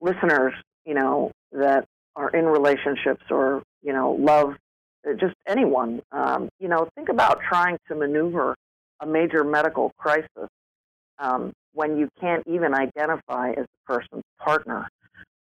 [0.00, 0.52] listeners,
[0.84, 4.54] you know, that are in relationships or you know love
[5.08, 8.54] uh, just anyone, um, you know, think about trying to maneuver
[9.00, 10.48] a major medical crisis
[11.18, 14.88] um, when you can't even identify as the person's partner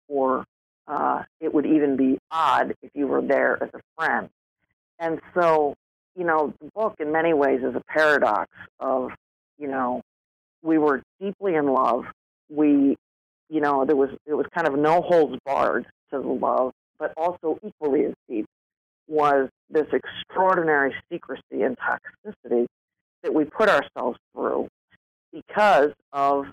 [0.08, 0.44] or
[0.88, 4.30] uh, it would even be odd if you were there as a friend.
[5.00, 5.76] And so,
[6.16, 9.12] you know, the book in many ways is a paradox of,
[9.58, 10.02] you know,
[10.62, 12.06] we were deeply in love.
[12.50, 12.96] We,
[13.50, 17.14] you know, there was it was kind of no holds barred to the love, but
[17.18, 18.46] also equally as deep
[19.08, 22.66] was this extraordinary secrecy and toxicity
[23.24, 24.68] that we put ourselves through
[25.34, 26.46] because of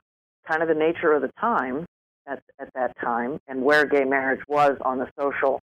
[0.46, 1.86] kind of the nature of the time
[2.28, 5.60] at, at that time and where gay marriage was on the social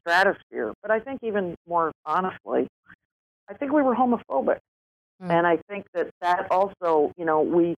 [0.00, 0.72] stratosphere.
[0.82, 2.68] But I think even more honestly,
[3.48, 4.58] I think we were homophobic.
[5.22, 5.30] Mm.
[5.30, 7.74] And I think that that also, you know, we,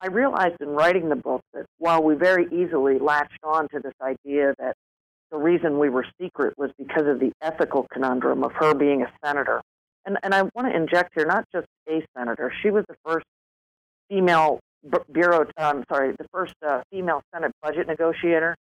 [0.00, 3.94] I realized in writing the book that while we very easily latched on to this
[4.02, 4.74] idea that
[5.30, 9.10] the reason we were secret was because of the ethical conundrum of her being a
[9.24, 9.62] senator.
[10.04, 13.24] And, and I want to inject here not just a senator, she was the first
[14.10, 14.60] female
[15.12, 18.56] bureau, I'm sorry, the first uh, female Senate budget negotiator.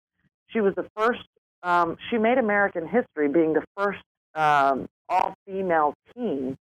[0.49, 1.23] She was the first,
[1.63, 4.03] um, she made American history being the first
[4.35, 6.57] um, all female team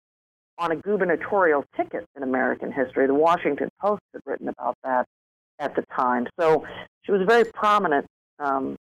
[0.59, 3.07] on a gubernatorial ticket in American history.
[3.07, 5.07] The Washington Post had written about that
[5.59, 6.27] at the time.
[6.39, 6.67] So
[7.05, 8.07] she was very prominent.
[8.39, 8.77] Um,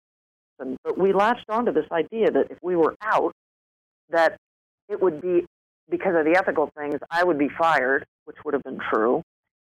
[0.83, 3.31] but we latched onto this idea that if we were out,
[4.09, 4.37] that
[4.89, 5.45] it would be
[5.89, 9.21] because of the ethical things, I would be fired, which would have been true,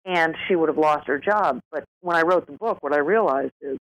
[0.05, 1.59] and she would have lost her job.
[1.71, 3.77] But when I wrote the book, what I realized is,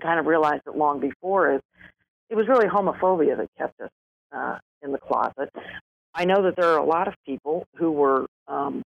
[0.00, 1.60] kind of realized it long before, is
[2.30, 3.90] it was really homophobia that kept us
[4.32, 5.50] uh, in the closet.
[6.14, 8.82] I know that there are a lot of people who were, um,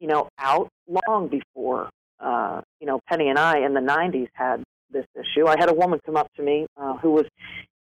[0.00, 1.90] you know, out long before,
[2.20, 5.46] uh, you know, Penny and I in the 90s had this issue.
[5.46, 7.26] I had a woman come up to me uh, who was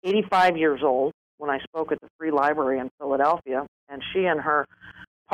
[0.05, 4.41] 85 years old when I spoke at the Free Library in Philadelphia, and she and
[4.41, 4.67] her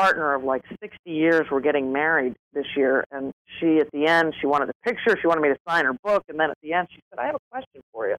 [0.00, 3.04] partner of like 60 years were getting married this year.
[3.10, 5.16] And she, at the end, she wanted a picture.
[5.20, 6.24] She wanted me to sign her book.
[6.28, 8.16] And then at the end, she said, I have a question for you.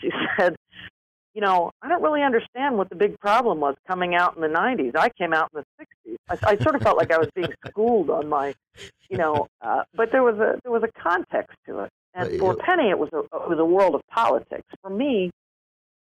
[0.00, 0.56] She said,
[1.34, 4.48] you know, I don't really understand what the big problem was coming out in the
[4.48, 4.96] 90s.
[4.96, 6.16] I came out in the 60s.
[6.28, 8.54] I, I sort of felt like I was being schooled on my,
[9.08, 11.90] you know, uh, but there was a there was a context to it.
[12.14, 14.66] And for Penny, it was a it was a world of politics.
[14.82, 15.30] For me,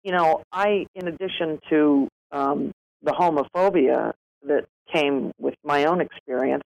[0.03, 6.63] you know, I, in addition to um, the homophobia that came with my own experience,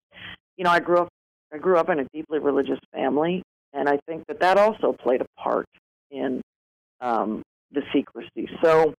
[0.56, 1.08] you know, I grew up
[1.52, 3.42] I grew up in a deeply religious family,
[3.72, 5.66] and I think that that also played a part
[6.10, 6.40] in
[7.00, 7.42] um,
[7.72, 8.48] the secrecy.
[8.62, 8.94] So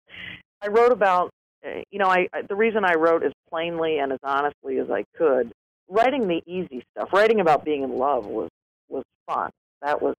[0.61, 1.29] I wrote about,
[1.65, 4.89] uh, you know, I, I the reason I wrote as plainly and as honestly as
[4.89, 5.51] I could.
[5.89, 8.49] Writing the easy stuff, writing about being in love was
[8.87, 9.49] was fun.
[9.81, 10.15] That was,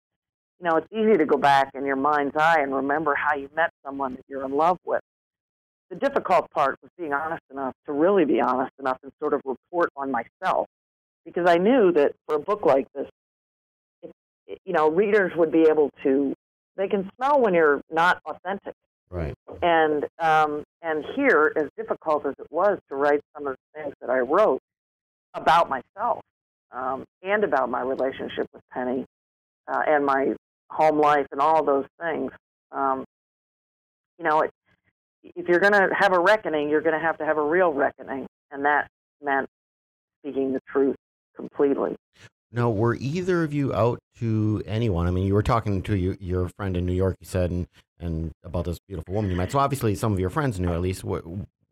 [0.60, 3.48] you know, it's easy to go back in your mind's eye and remember how you
[3.54, 5.00] met someone that you're in love with.
[5.92, 9.42] The difficult part was being honest enough to really be honest enough and sort of
[9.44, 10.66] report on myself,
[11.26, 13.06] because I knew that for a book like this,
[14.02, 16.32] it, you know, readers would be able to
[16.78, 18.72] they can smell when you're not authentic.
[19.10, 19.34] Right.
[19.60, 23.94] And um, and here, as difficult as it was to write some of the things
[24.00, 24.60] that I wrote
[25.34, 26.22] about myself
[26.70, 29.04] um, and about my relationship with Penny
[29.68, 30.34] uh, and my
[30.70, 32.32] home life and all those things,
[32.72, 33.04] um,
[34.18, 34.50] you know, it,
[35.22, 37.72] if you're going to have a reckoning, you're going to have to have a real
[37.72, 38.88] reckoning, and that
[39.22, 39.48] meant
[40.20, 40.96] speaking the truth
[41.36, 41.96] completely.
[42.54, 45.06] Now, were either of you out to anyone?
[45.06, 47.66] I mean, you were talking to your, your friend in New York, you said, and,
[47.98, 49.50] and about this beautiful woman you met.
[49.52, 51.02] So obviously, some of your friends knew at least.
[51.02, 51.24] What,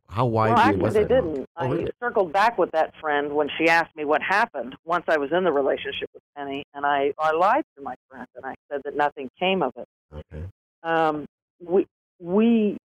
[0.09, 1.09] how Well, actually, was they it?
[1.09, 1.47] didn't.
[1.57, 1.91] Oh, I really?
[2.03, 5.45] circled back with that friend when she asked me what happened once I was in
[5.45, 8.97] the relationship with Penny, and I, I lied to my friend and I said that
[8.97, 9.87] nothing came of it.
[10.13, 10.45] Okay.
[10.83, 11.27] Um,
[11.63, 11.87] we
[12.19, 12.79] we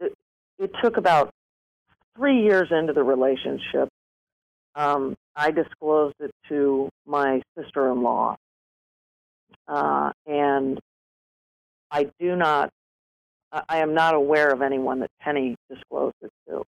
[0.00, 1.30] it, took about
[2.16, 3.88] three years into the relationship.
[4.74, 8.36] Um, I disclosed it to my sister-in-law,
[9.68, 10.78] uh, and
[11.90, 12.70] I do not.
[13.52, 16.62] I am not aware of anyone that Penny disclosed it to.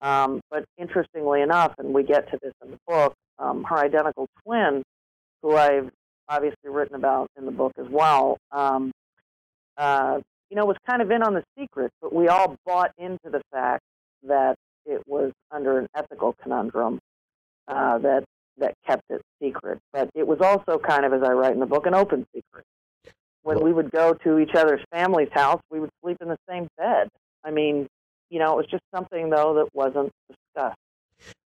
[0.00, 4.26] Um, but interestingly enough, and we get to this in the book, um, her identical
[4.42, 4.82] twin,
[5.42, 5.90] who I've
[6.28, 8.90] obviously written about in the book as well, um,
[9.76, 10.20] uh,
[10.52, 13.40] you know, was kind of in on the secret, but we all bought into the
[13.50, 13.80] fact
[14.22, 16.98] that it was under an ethical conundrum
[17.68, 18.24] uh, that
[18.58, 19.78] that kept it secret.
[19.94, 22.66] But it was also kind of, as I write in the book, an open secret.
[23.44, 26.68] When we would go to each other's family's house, we would sleep in the same
[26.76, 27.08] bed.
[27.42, 27.86] I mean,
[28.28, 30.76] you know, it was just something though that wasn't discussed.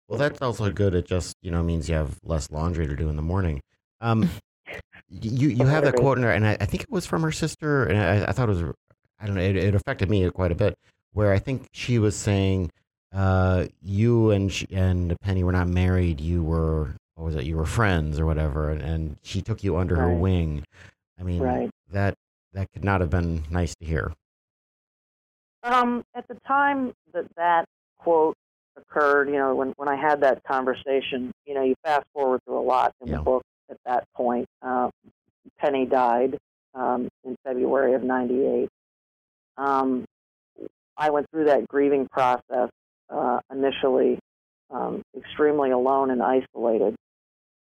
[0.07, 0.95] Well, that's also good.
[0.95, 3.59] It just you know means you have less laundry to do in the morning.
[3.99, 4.29] Um,
[5.09, 7.33] you you have that quote in there, and I, I think it was from her
[7.33, 8.73] sister, and I, I thought it was
[9.25, 9.41] I don't know.
[9.41, 10.77] It, it affected me quite a bit.
[11.13, 12.69] Where I think she was saying,
[13.11, 16.21] uh, you and she, and Penny were not married.
[16.21, 17.43] You were what was it?
[17.45, 20.63] You were friends or whatever, and, and she took you under her wing.
[21.19, 21.71] I mean, Right.
[21.91, 22.13] that
[22.53, 24.13] that could not have been nice to hear.
[25.63, 27.65] Um, at the time that that
[27.97, 28.35] quote
[28.77, 32.59] occurred, you know, when, when I had that conversation, you know, you fast forward through
[32.59, 33.17] a lot in Yeah.
[33.17, 34.45] the book at that point.
[34.61, 34.91] Um,
[35.57, 36.37] Penny died
[36.75, 38.69] um, in February of 98.
[39.57, 40.05] Um,
[40.97, 42.69] I went through that grieving process
[43.09, 44.19] uh, initially
[44.71, 46.95] um, extremely alone and isolated.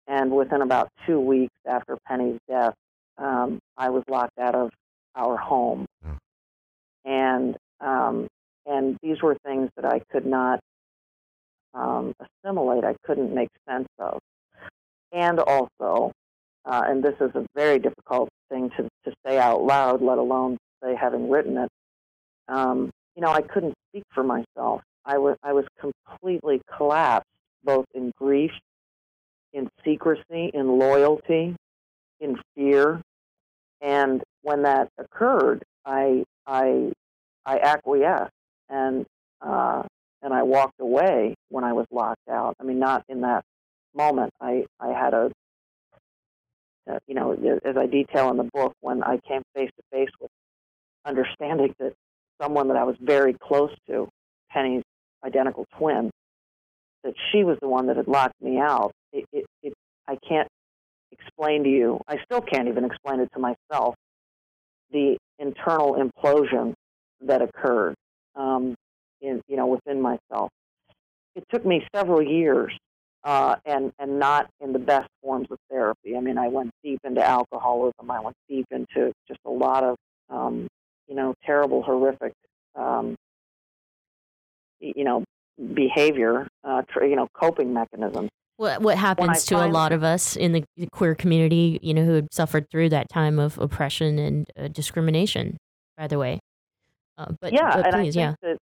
[0.06, 2.74] And within about two weeks after Penny's death,
[3.18, 4.70] um, I was locked out of
[5.14, 5.86] our home.
[6.04, 6.16] Oh.
[7.04, 8.26] and um,
[8.66, 10.60] and these were things that I could not
[11.74, 12.84] um, assimilate.
[12.84, 14.18] I couldn't make sense of,
[15.12, 16.12] and also,
[16.64, 20.58] uh, and this is a very difficult thing to to say out loud, let alone
[20.82, 21.68] say having written it.
[22.48, 24.82] Um, you know, I couldn't speak for myself.
[25.04, 27.26] I was I was completely collapsed,
[27.64, 28.52] both in grief,
[29.52, 31.56] in secrecy, in loyalty,
[32.20, 33.00] in fear,
[33.80, 36.92] and when that occurred, I I
[37.46, 38.30] I acquiesced
[38.68, 39.06] and
[39.40, 39.82] uh,
[40.22, 42.54] and I walked away when I was locked out.
[42.60, 43.42] I mean, not in that
[43.94, 44.32] moment.
[44.40, 45.30] I I had a
[46.90, 47.32] uh, you know,
[47.64, 50.30] as I detail in the book, when I came face to face with
[51.04, 51.94] understanding that
[52.40, 54.08] someone that I was very close to,
[54.50, 54.82] Penny's
[55.24, 56.10] identical twin,
[57.04, 58.92] that she was the one that had locked me out.
[59.12, 59.72] It, it, it,
[60.08, 60.48] I can't
[61.12, 62.00] explain to you.
[62.08, 63.94] I still can't even explain it to myself.
[64.92, 66.74] The internal implosion
[67.22, 67.94] that occurred,
[68.34, 68.74] um,
[69.20, 70.50] in you know, within myself.
[71.36, 72.72] It took me several years,
[73.24, 76.16] uh, and and not in the best forms of therapy.
[76.16, 78.10] I mean, I went deep into alcoholism.
[78.10, 79.96] I went deep into just a lot of,
[80.28, 80.66] um,
[81.10, 82.32] you know, terrible, horrific
[82.76, 83.16] um,
[84.80, 85.24] you know,
[85.74, 88.30] behavior, uh, tr- you know, coping mechanisms.
[88.56, 92.12] What what happens to a lot of us in the queer community, you know, who
[92.12, 95.56] had suffered through that time of oppression and uh, discrimination,
[95.96, 96.40] by the way.
[97.16, 98.28] Uh, but yeah, but and please, I yeah.
[98.28, 98.58] think that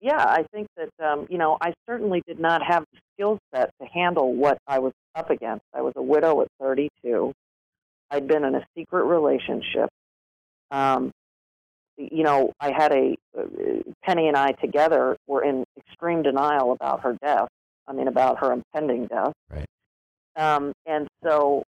[0.00, 3.70] yeah, I think that um, you know, I certainly did not have the skill set
[3.82, 5.64] to handle what I was up against.
[5.74, 7.32] I was a widow at 32.
[8.10, 9.90] I'd been in a secret relationship.
[10.70, 11.12] Um,
[11.98, 13.42] you know, I had a uh,
[14.04, 17.48] Penny and I together were in extreme denial about her death.
[17.86, 19.32] I mean, about her impending death.
[19.50, 19.66] Right.
[20.36, 21.64] Um, and so,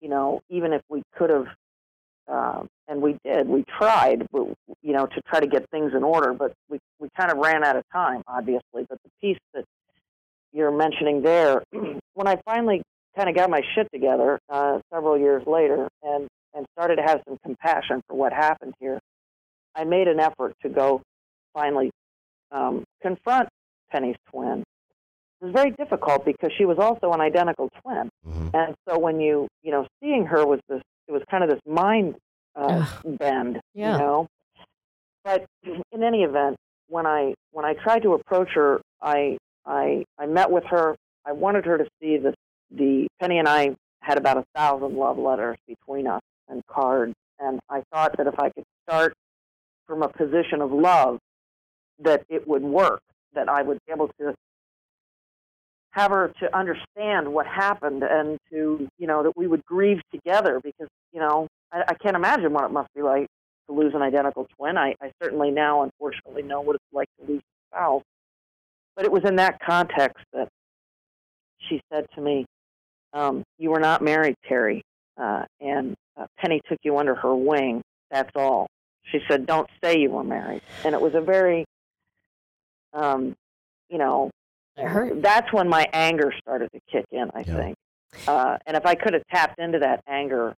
[0.00, 1.46] you know, even if we could have,
[2.28, 4.46] um, and we did, we tried, but,
[4.82, 7.64] you know, to try to get things in order, but we we kind of ran
[7.64, 8.86] out of time, obviously.
[8.88, 9.64] But the piece that
[10.52, 11.64] you're mentioning there,
[12.14, 12.82] when I finally
[13.16, 17.22] kind of got my shit together uh, several years later, and and started to have
[17.26, 19.00] some compassion for what happened here,
[19.74, 21.02] I made an effort to go
[21.54, 21.90] finally
[22.50, 23.48] um, confront
[23.90, 24.60] Penny's twin.
[25.40, 29.20] It was very difficult because she was also an identical twin, hmm and so when
[29.20, 32.14] you you know seeing her was this it was kind of this mind
[32.54, 33.92] uh, bend, Yeah.
[33.92, 34.26] you know.
[35.24, 36.56] But in any event,
[36.88, 40.96] when I when I tried to approach her, I I I met with her.
[41.24, 42.34] I wanted her to see the
[42.70, 47.60] the Penny and I had about a thousand love letters between us and cards, and
[47.70, 49.14] I thought that if I could start
[49.86, 51.18] from a position of love,
[52.00, 53.00] that it would work.
[53.34, 54.34] That I would be able to
[55.92, 60.60] have her to understand what happened and to you know that we would grieve together
[60.62, 63.26] because you know I, I can't imagine what it must be like
[63.68, 64.76] to lose an identical twin.
[64.76, 68.02] I, I certainly now unfortunately know what it's like to lose a spouse.
[68.96, 70.48] But it was in that context that
[71.68, 72.44] she said to me,
[73.12, 74.82] um, "You were not married, Terry,
[75.16, 77.82] uh, and uh, Penny took you under her wing.
[78.10, 78.66] That's all."
[79.10, 81.64] She said, "Don't say you were married," and it was a very,
[82.92, 83.34] um,
[83.88, 84.30] you know,
[84.76, 87.30] that's when my anger started to kick in.
[87.34, 87.56] I Yeah.
[87.56, 87.76] think,
[88.26, 90.54] uh, and if I could have tapped into that anger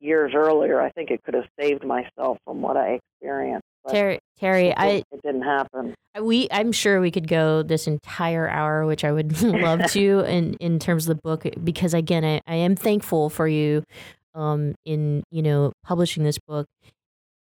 [0.00, 3.64] years earlier, I think it could have saved myself from what I experienced.
[3.84, 5.94] But Terry, Terry, it, I didn't- it didn't happen.
[6.20, 10.54] we I'm sure we could go this entire hour, which I would love to, in
[10.54, 13.84] in terms of the book, because again, I, I am thankful for you,
[14.34, 16.66] um, in you know publishing this book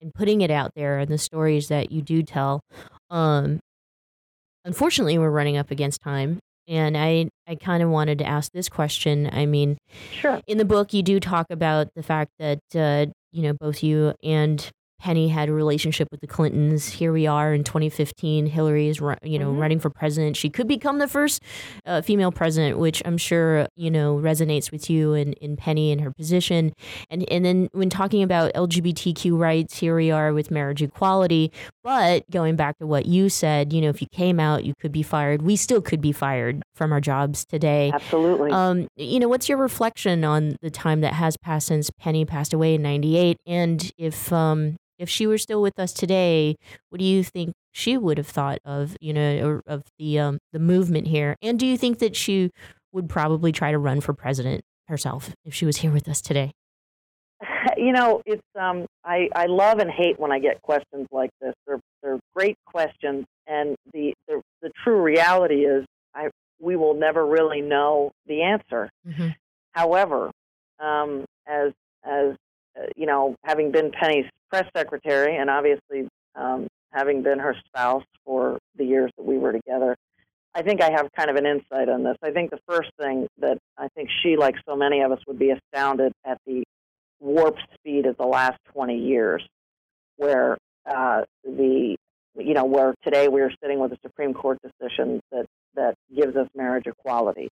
[0.03, 2.59] and putting it out there and the stories that you do tell.
[3.09, 3.59] Um,
[4.65, 8.69] unfortunately, we're running up against time, and I I kind of wanted to ask this
[8.69, 9.29] question.
[9.31, 9.77] I mean,
[10.11, 10.39] Sure.
[10.47, 14.13] in the book, you do talk about the fact that uh, you know both you
[14.23, 14.69] and
[15.03, 16.87] Penny had a relationship with the Clintons.
[16.87, 18.45] Here we are in 2015.
[18.45, 19.59] Hillary is, you know, Mhm.
[19.59, 20.37] running for president.
[20.37, 21.41] She could become the first
[21.85, 25.99] uh, female president, which I'm sure you know resonates with you and in Penny and
[25.99, 26.71] her position.
[27.09, 31.51] And and then when talking about LGBTQ rights, here we are with marriage equality.
[31.83, 34.93] But going back to what you said, you know, if you came out, you could
[34.93, 35.41] be fired.
[35.41, 37.91] We still could be fired from our jobs today.
[37.93, 38.51] Absolutely.
[38.51, 42.53] Um, you know, what's your reflection on the time that has passed since Penny passed
[42.53, 43.35] away in '98?
[43.45, 46.55] And if um, if she were still with us today,
[46.89, 50.39] what do you think she would have thought of you know or of the um,
[50.53, 51.35] the movement here?
[51.41, 52.51] And do you think that she
[52.93, 56.53] would probably try to run for president herself if she was here with us today?
[57.77, 61.53] you know, it's um, I I love and hate when I get questions like this.
[61.67, 65.85] They're they're great questions, and the the, the true reality is,
[66.15, 66.29] I
[66.59, 68.89] we will never really know the answer.
[69.05, 69.29] Mm-hmm.
[69.73, 70.31] However,
[70.79, 71.73] um, as
[72.05, 72.35] as
[72.95, 78.59] you know, having been Penny's press secretary and obviously um, having been her spouse for
[78.77, 79.95] the years that we were together,
[80.55, 82.15] I think I have kind of an insight on this.
[82.21, 85.39] I think the first thing that I think she, like so many of us, would
[85.39, 86.63] be astounded at the
[87.19, 89.43] warp speed of the last 20 years,
[90.17, 91.95] where uh, the
[92.35, 95.45] you know where today we are sitting with a Supreme Court decision that
[95.75, 97.49] that gives us marriage equality,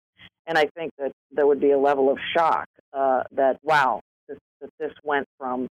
[0.46, 4.00] and I think that there would be a level of shock uh, that wow,
[4.60, 5.68] that this went from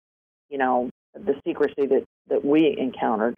[0.50, 3.36] you know the secrecy that that we encountered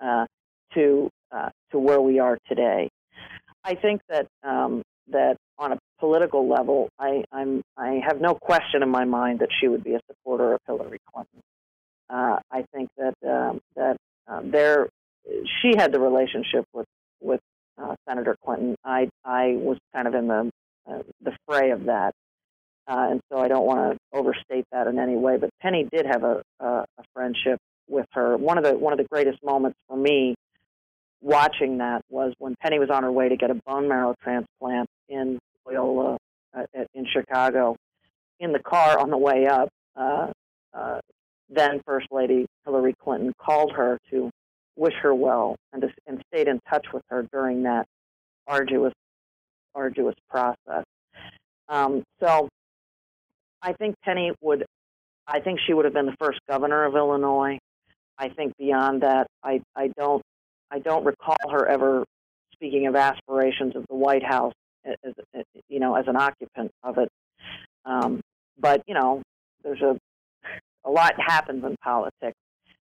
[0.00, 0.26] uh,
[0.74, 2.88] to uh, to where we are today.
[3.64, 8.82] I think that um, that on a political level, I, I'm I have no question
[8.82, 11.40] in my mind that she would be a supporter of Hillary Clinton.
[12.08, 13.96] Uh, I think that um, that
[14.26, 14.88] um, there
[15.60, 16.86] she had the relationship with
[17.20, 17.40] with
[17.80, 18.76] uh, Senator Clinton.
[18.84, 20.50] I I was kind of in the
[20.90, 22.12] uh, the fray of that,
[22.88, 25.36] uh, and so I don't want to overstate that in any way.
[25.36, 27.58] But Penny did have a, a a friendship
[27.88, 28.36] with her.
[28.36, 30.34] One of the one of the greatest moments for me
[31.20, 34.88] watching that was when Penny was on her way to get a bone marrow transplant
[35.08, 36.16] in Loyola
[36.56, 36.62] uh,
[36.94, 37.76] in Chicago.
[38.38, 40.28] In the car on the way up, uh,
[40.72, 41.00] uh,
[41.50, 44.30] then First Lady Hillary Clinton called her to
[44.76, 47.86] wish her well and, to, and stayed in touch with her during that
[48.46, 48.94] arduous,
[49.74, 50.84] arduous process.
[51.68, 52.48] Um, so
[53.62, 54.64] I think Penny would,
[55.26, 57.58] I think she would have been the first governor of Illinois.
[58.18, 60.22] I think beyond that, I, I don't,
[60.70, 62.04] I don't recall her ever
[62.52, 64.52] speaking of aspirations of the White House
[64.84, 67.08] as, as you know, as an occupant of it.
[67.84, 68.20] Um,
[68.58, 69.22] but you know,
[69.62, 69.96] there's a
[70.84, 72.36] a lot happens in politics.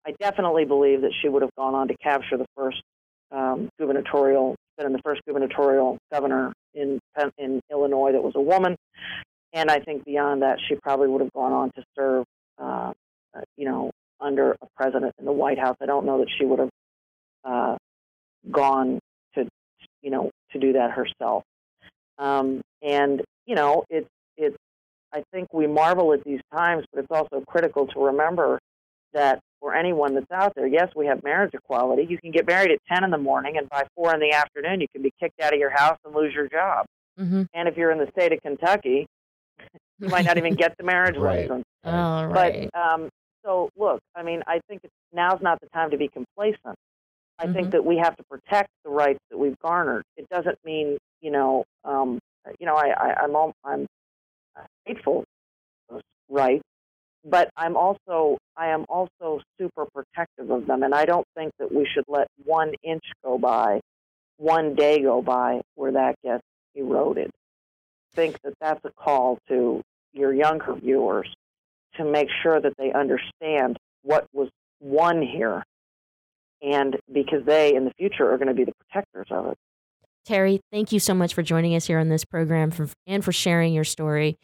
[0.05, 2.81] I definitely believe that she would have gone on to capture the first
[3.31, 6.99] um, gubernatorial, been the first gubernatorial governor in
[7.37, 8.75] in Illinois that was a woman,
[9.53, 12.25] and I think beyond that, she probably would have gone on to serve,
[12.59, 12.93] uh,
[13.35, 15.77] uh, you know, under a president in the White House.
[15.81, 16.69] I don't know that she would have
[17.43, 17.75] uh,
[18.51, 18.99] gone
[19.35, 19.47] to,
[20.01, 21.43] you know, to do that herself.
[22.17, 24.55] Um, and you know, it's it's.
[25.11, 28.59] I think we marvel at these times, but it's also critical to remember
[29.13, 32.05] that for anyone that's out there, yes, we have marriage equality.
[32.07, 34.81] You can get married at 10 in the morning, and by 4 in the afternoon,
[34.81, 36.85] you can be kicked out of your house and lose your job.
[37.19, 37.43] Mm-hmm.
[37.55, 39.07] And if you're in the state of Kentucky,
[39.99, 41.49] you might not even get the marriage Right.
[41.49, 41.65] license.
[41.83, 42.69] All right.
[42.71, 43.09] But um,
[43.43, 46.77] so, look, I mean, I think it's, now's not the time to be complacent.
[47.39, 47.53] I Mhm.
[47.53, 50.03] think that we have to protect the rights that we've garnered.
[50.17, 52.19] It doesn't mean, you know, um,
[52.59, 53.85] you know, I, I, I'm al- I'm
[54.85, 55.23] grateful
[55.87, 56.63] for those rights,
[57.23, 61.71] but I'm also I am also super protective of them, and I don't think that
[61.71, 63.79] we should let one inch go by,
[64.37, 66.43] one day go by where that gets
[66.75, 67.31] eroded.
[68.19, 71.27] Think that that's a call to your younger viewers
[71.95, 74.49] to make sure that they understand what was
[74.81, 75.63] won here,
[76.61, 79.57] and because they in the future are going to be the protectors of it.
[80.25, 83.31] Terry, thank you so much for joining us here on this program for, and for
[83.31, 84.37] sharing your story.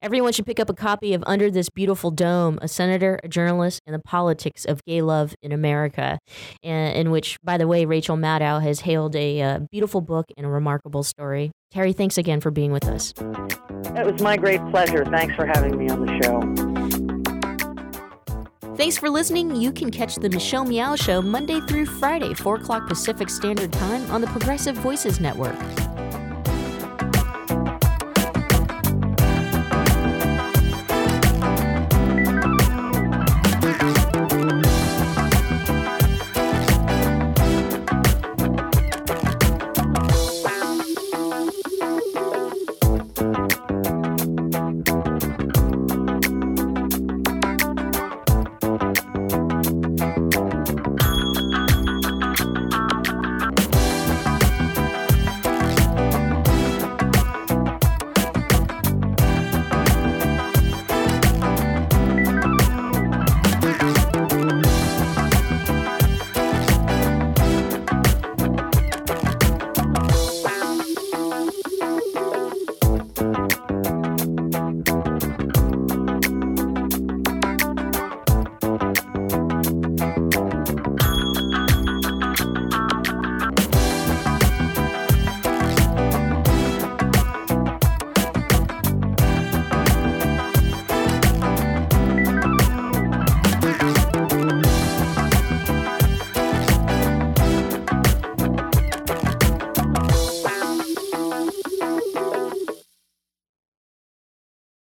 [0.00, 3.80] Everyone should pick up a copy of Under This Beautiful Dome A Senator, a Journalist,
[3.86, 6.18] and the Politics of Gay Love in America,
[6.62, 10.46] in, in which, by the way, Rachel Maddow has hailed a uh, beautiful book and
[10.46, 11.50] a remarkable story.
[11.72, 13.12] Terry, thanks again for being with us.
[13.96, 15.04] It was my great pleasure.
[15.04, 16.71] Thanks for having me on the show.
[18.74, 19.54] Thanks for listening.
[19.54, 24.10] You can catch the Michelle Meow Show Monday through Friday, 4 o'clock Pacific Standard Time
[24.10, 25.58] on the Progressive Voices Network.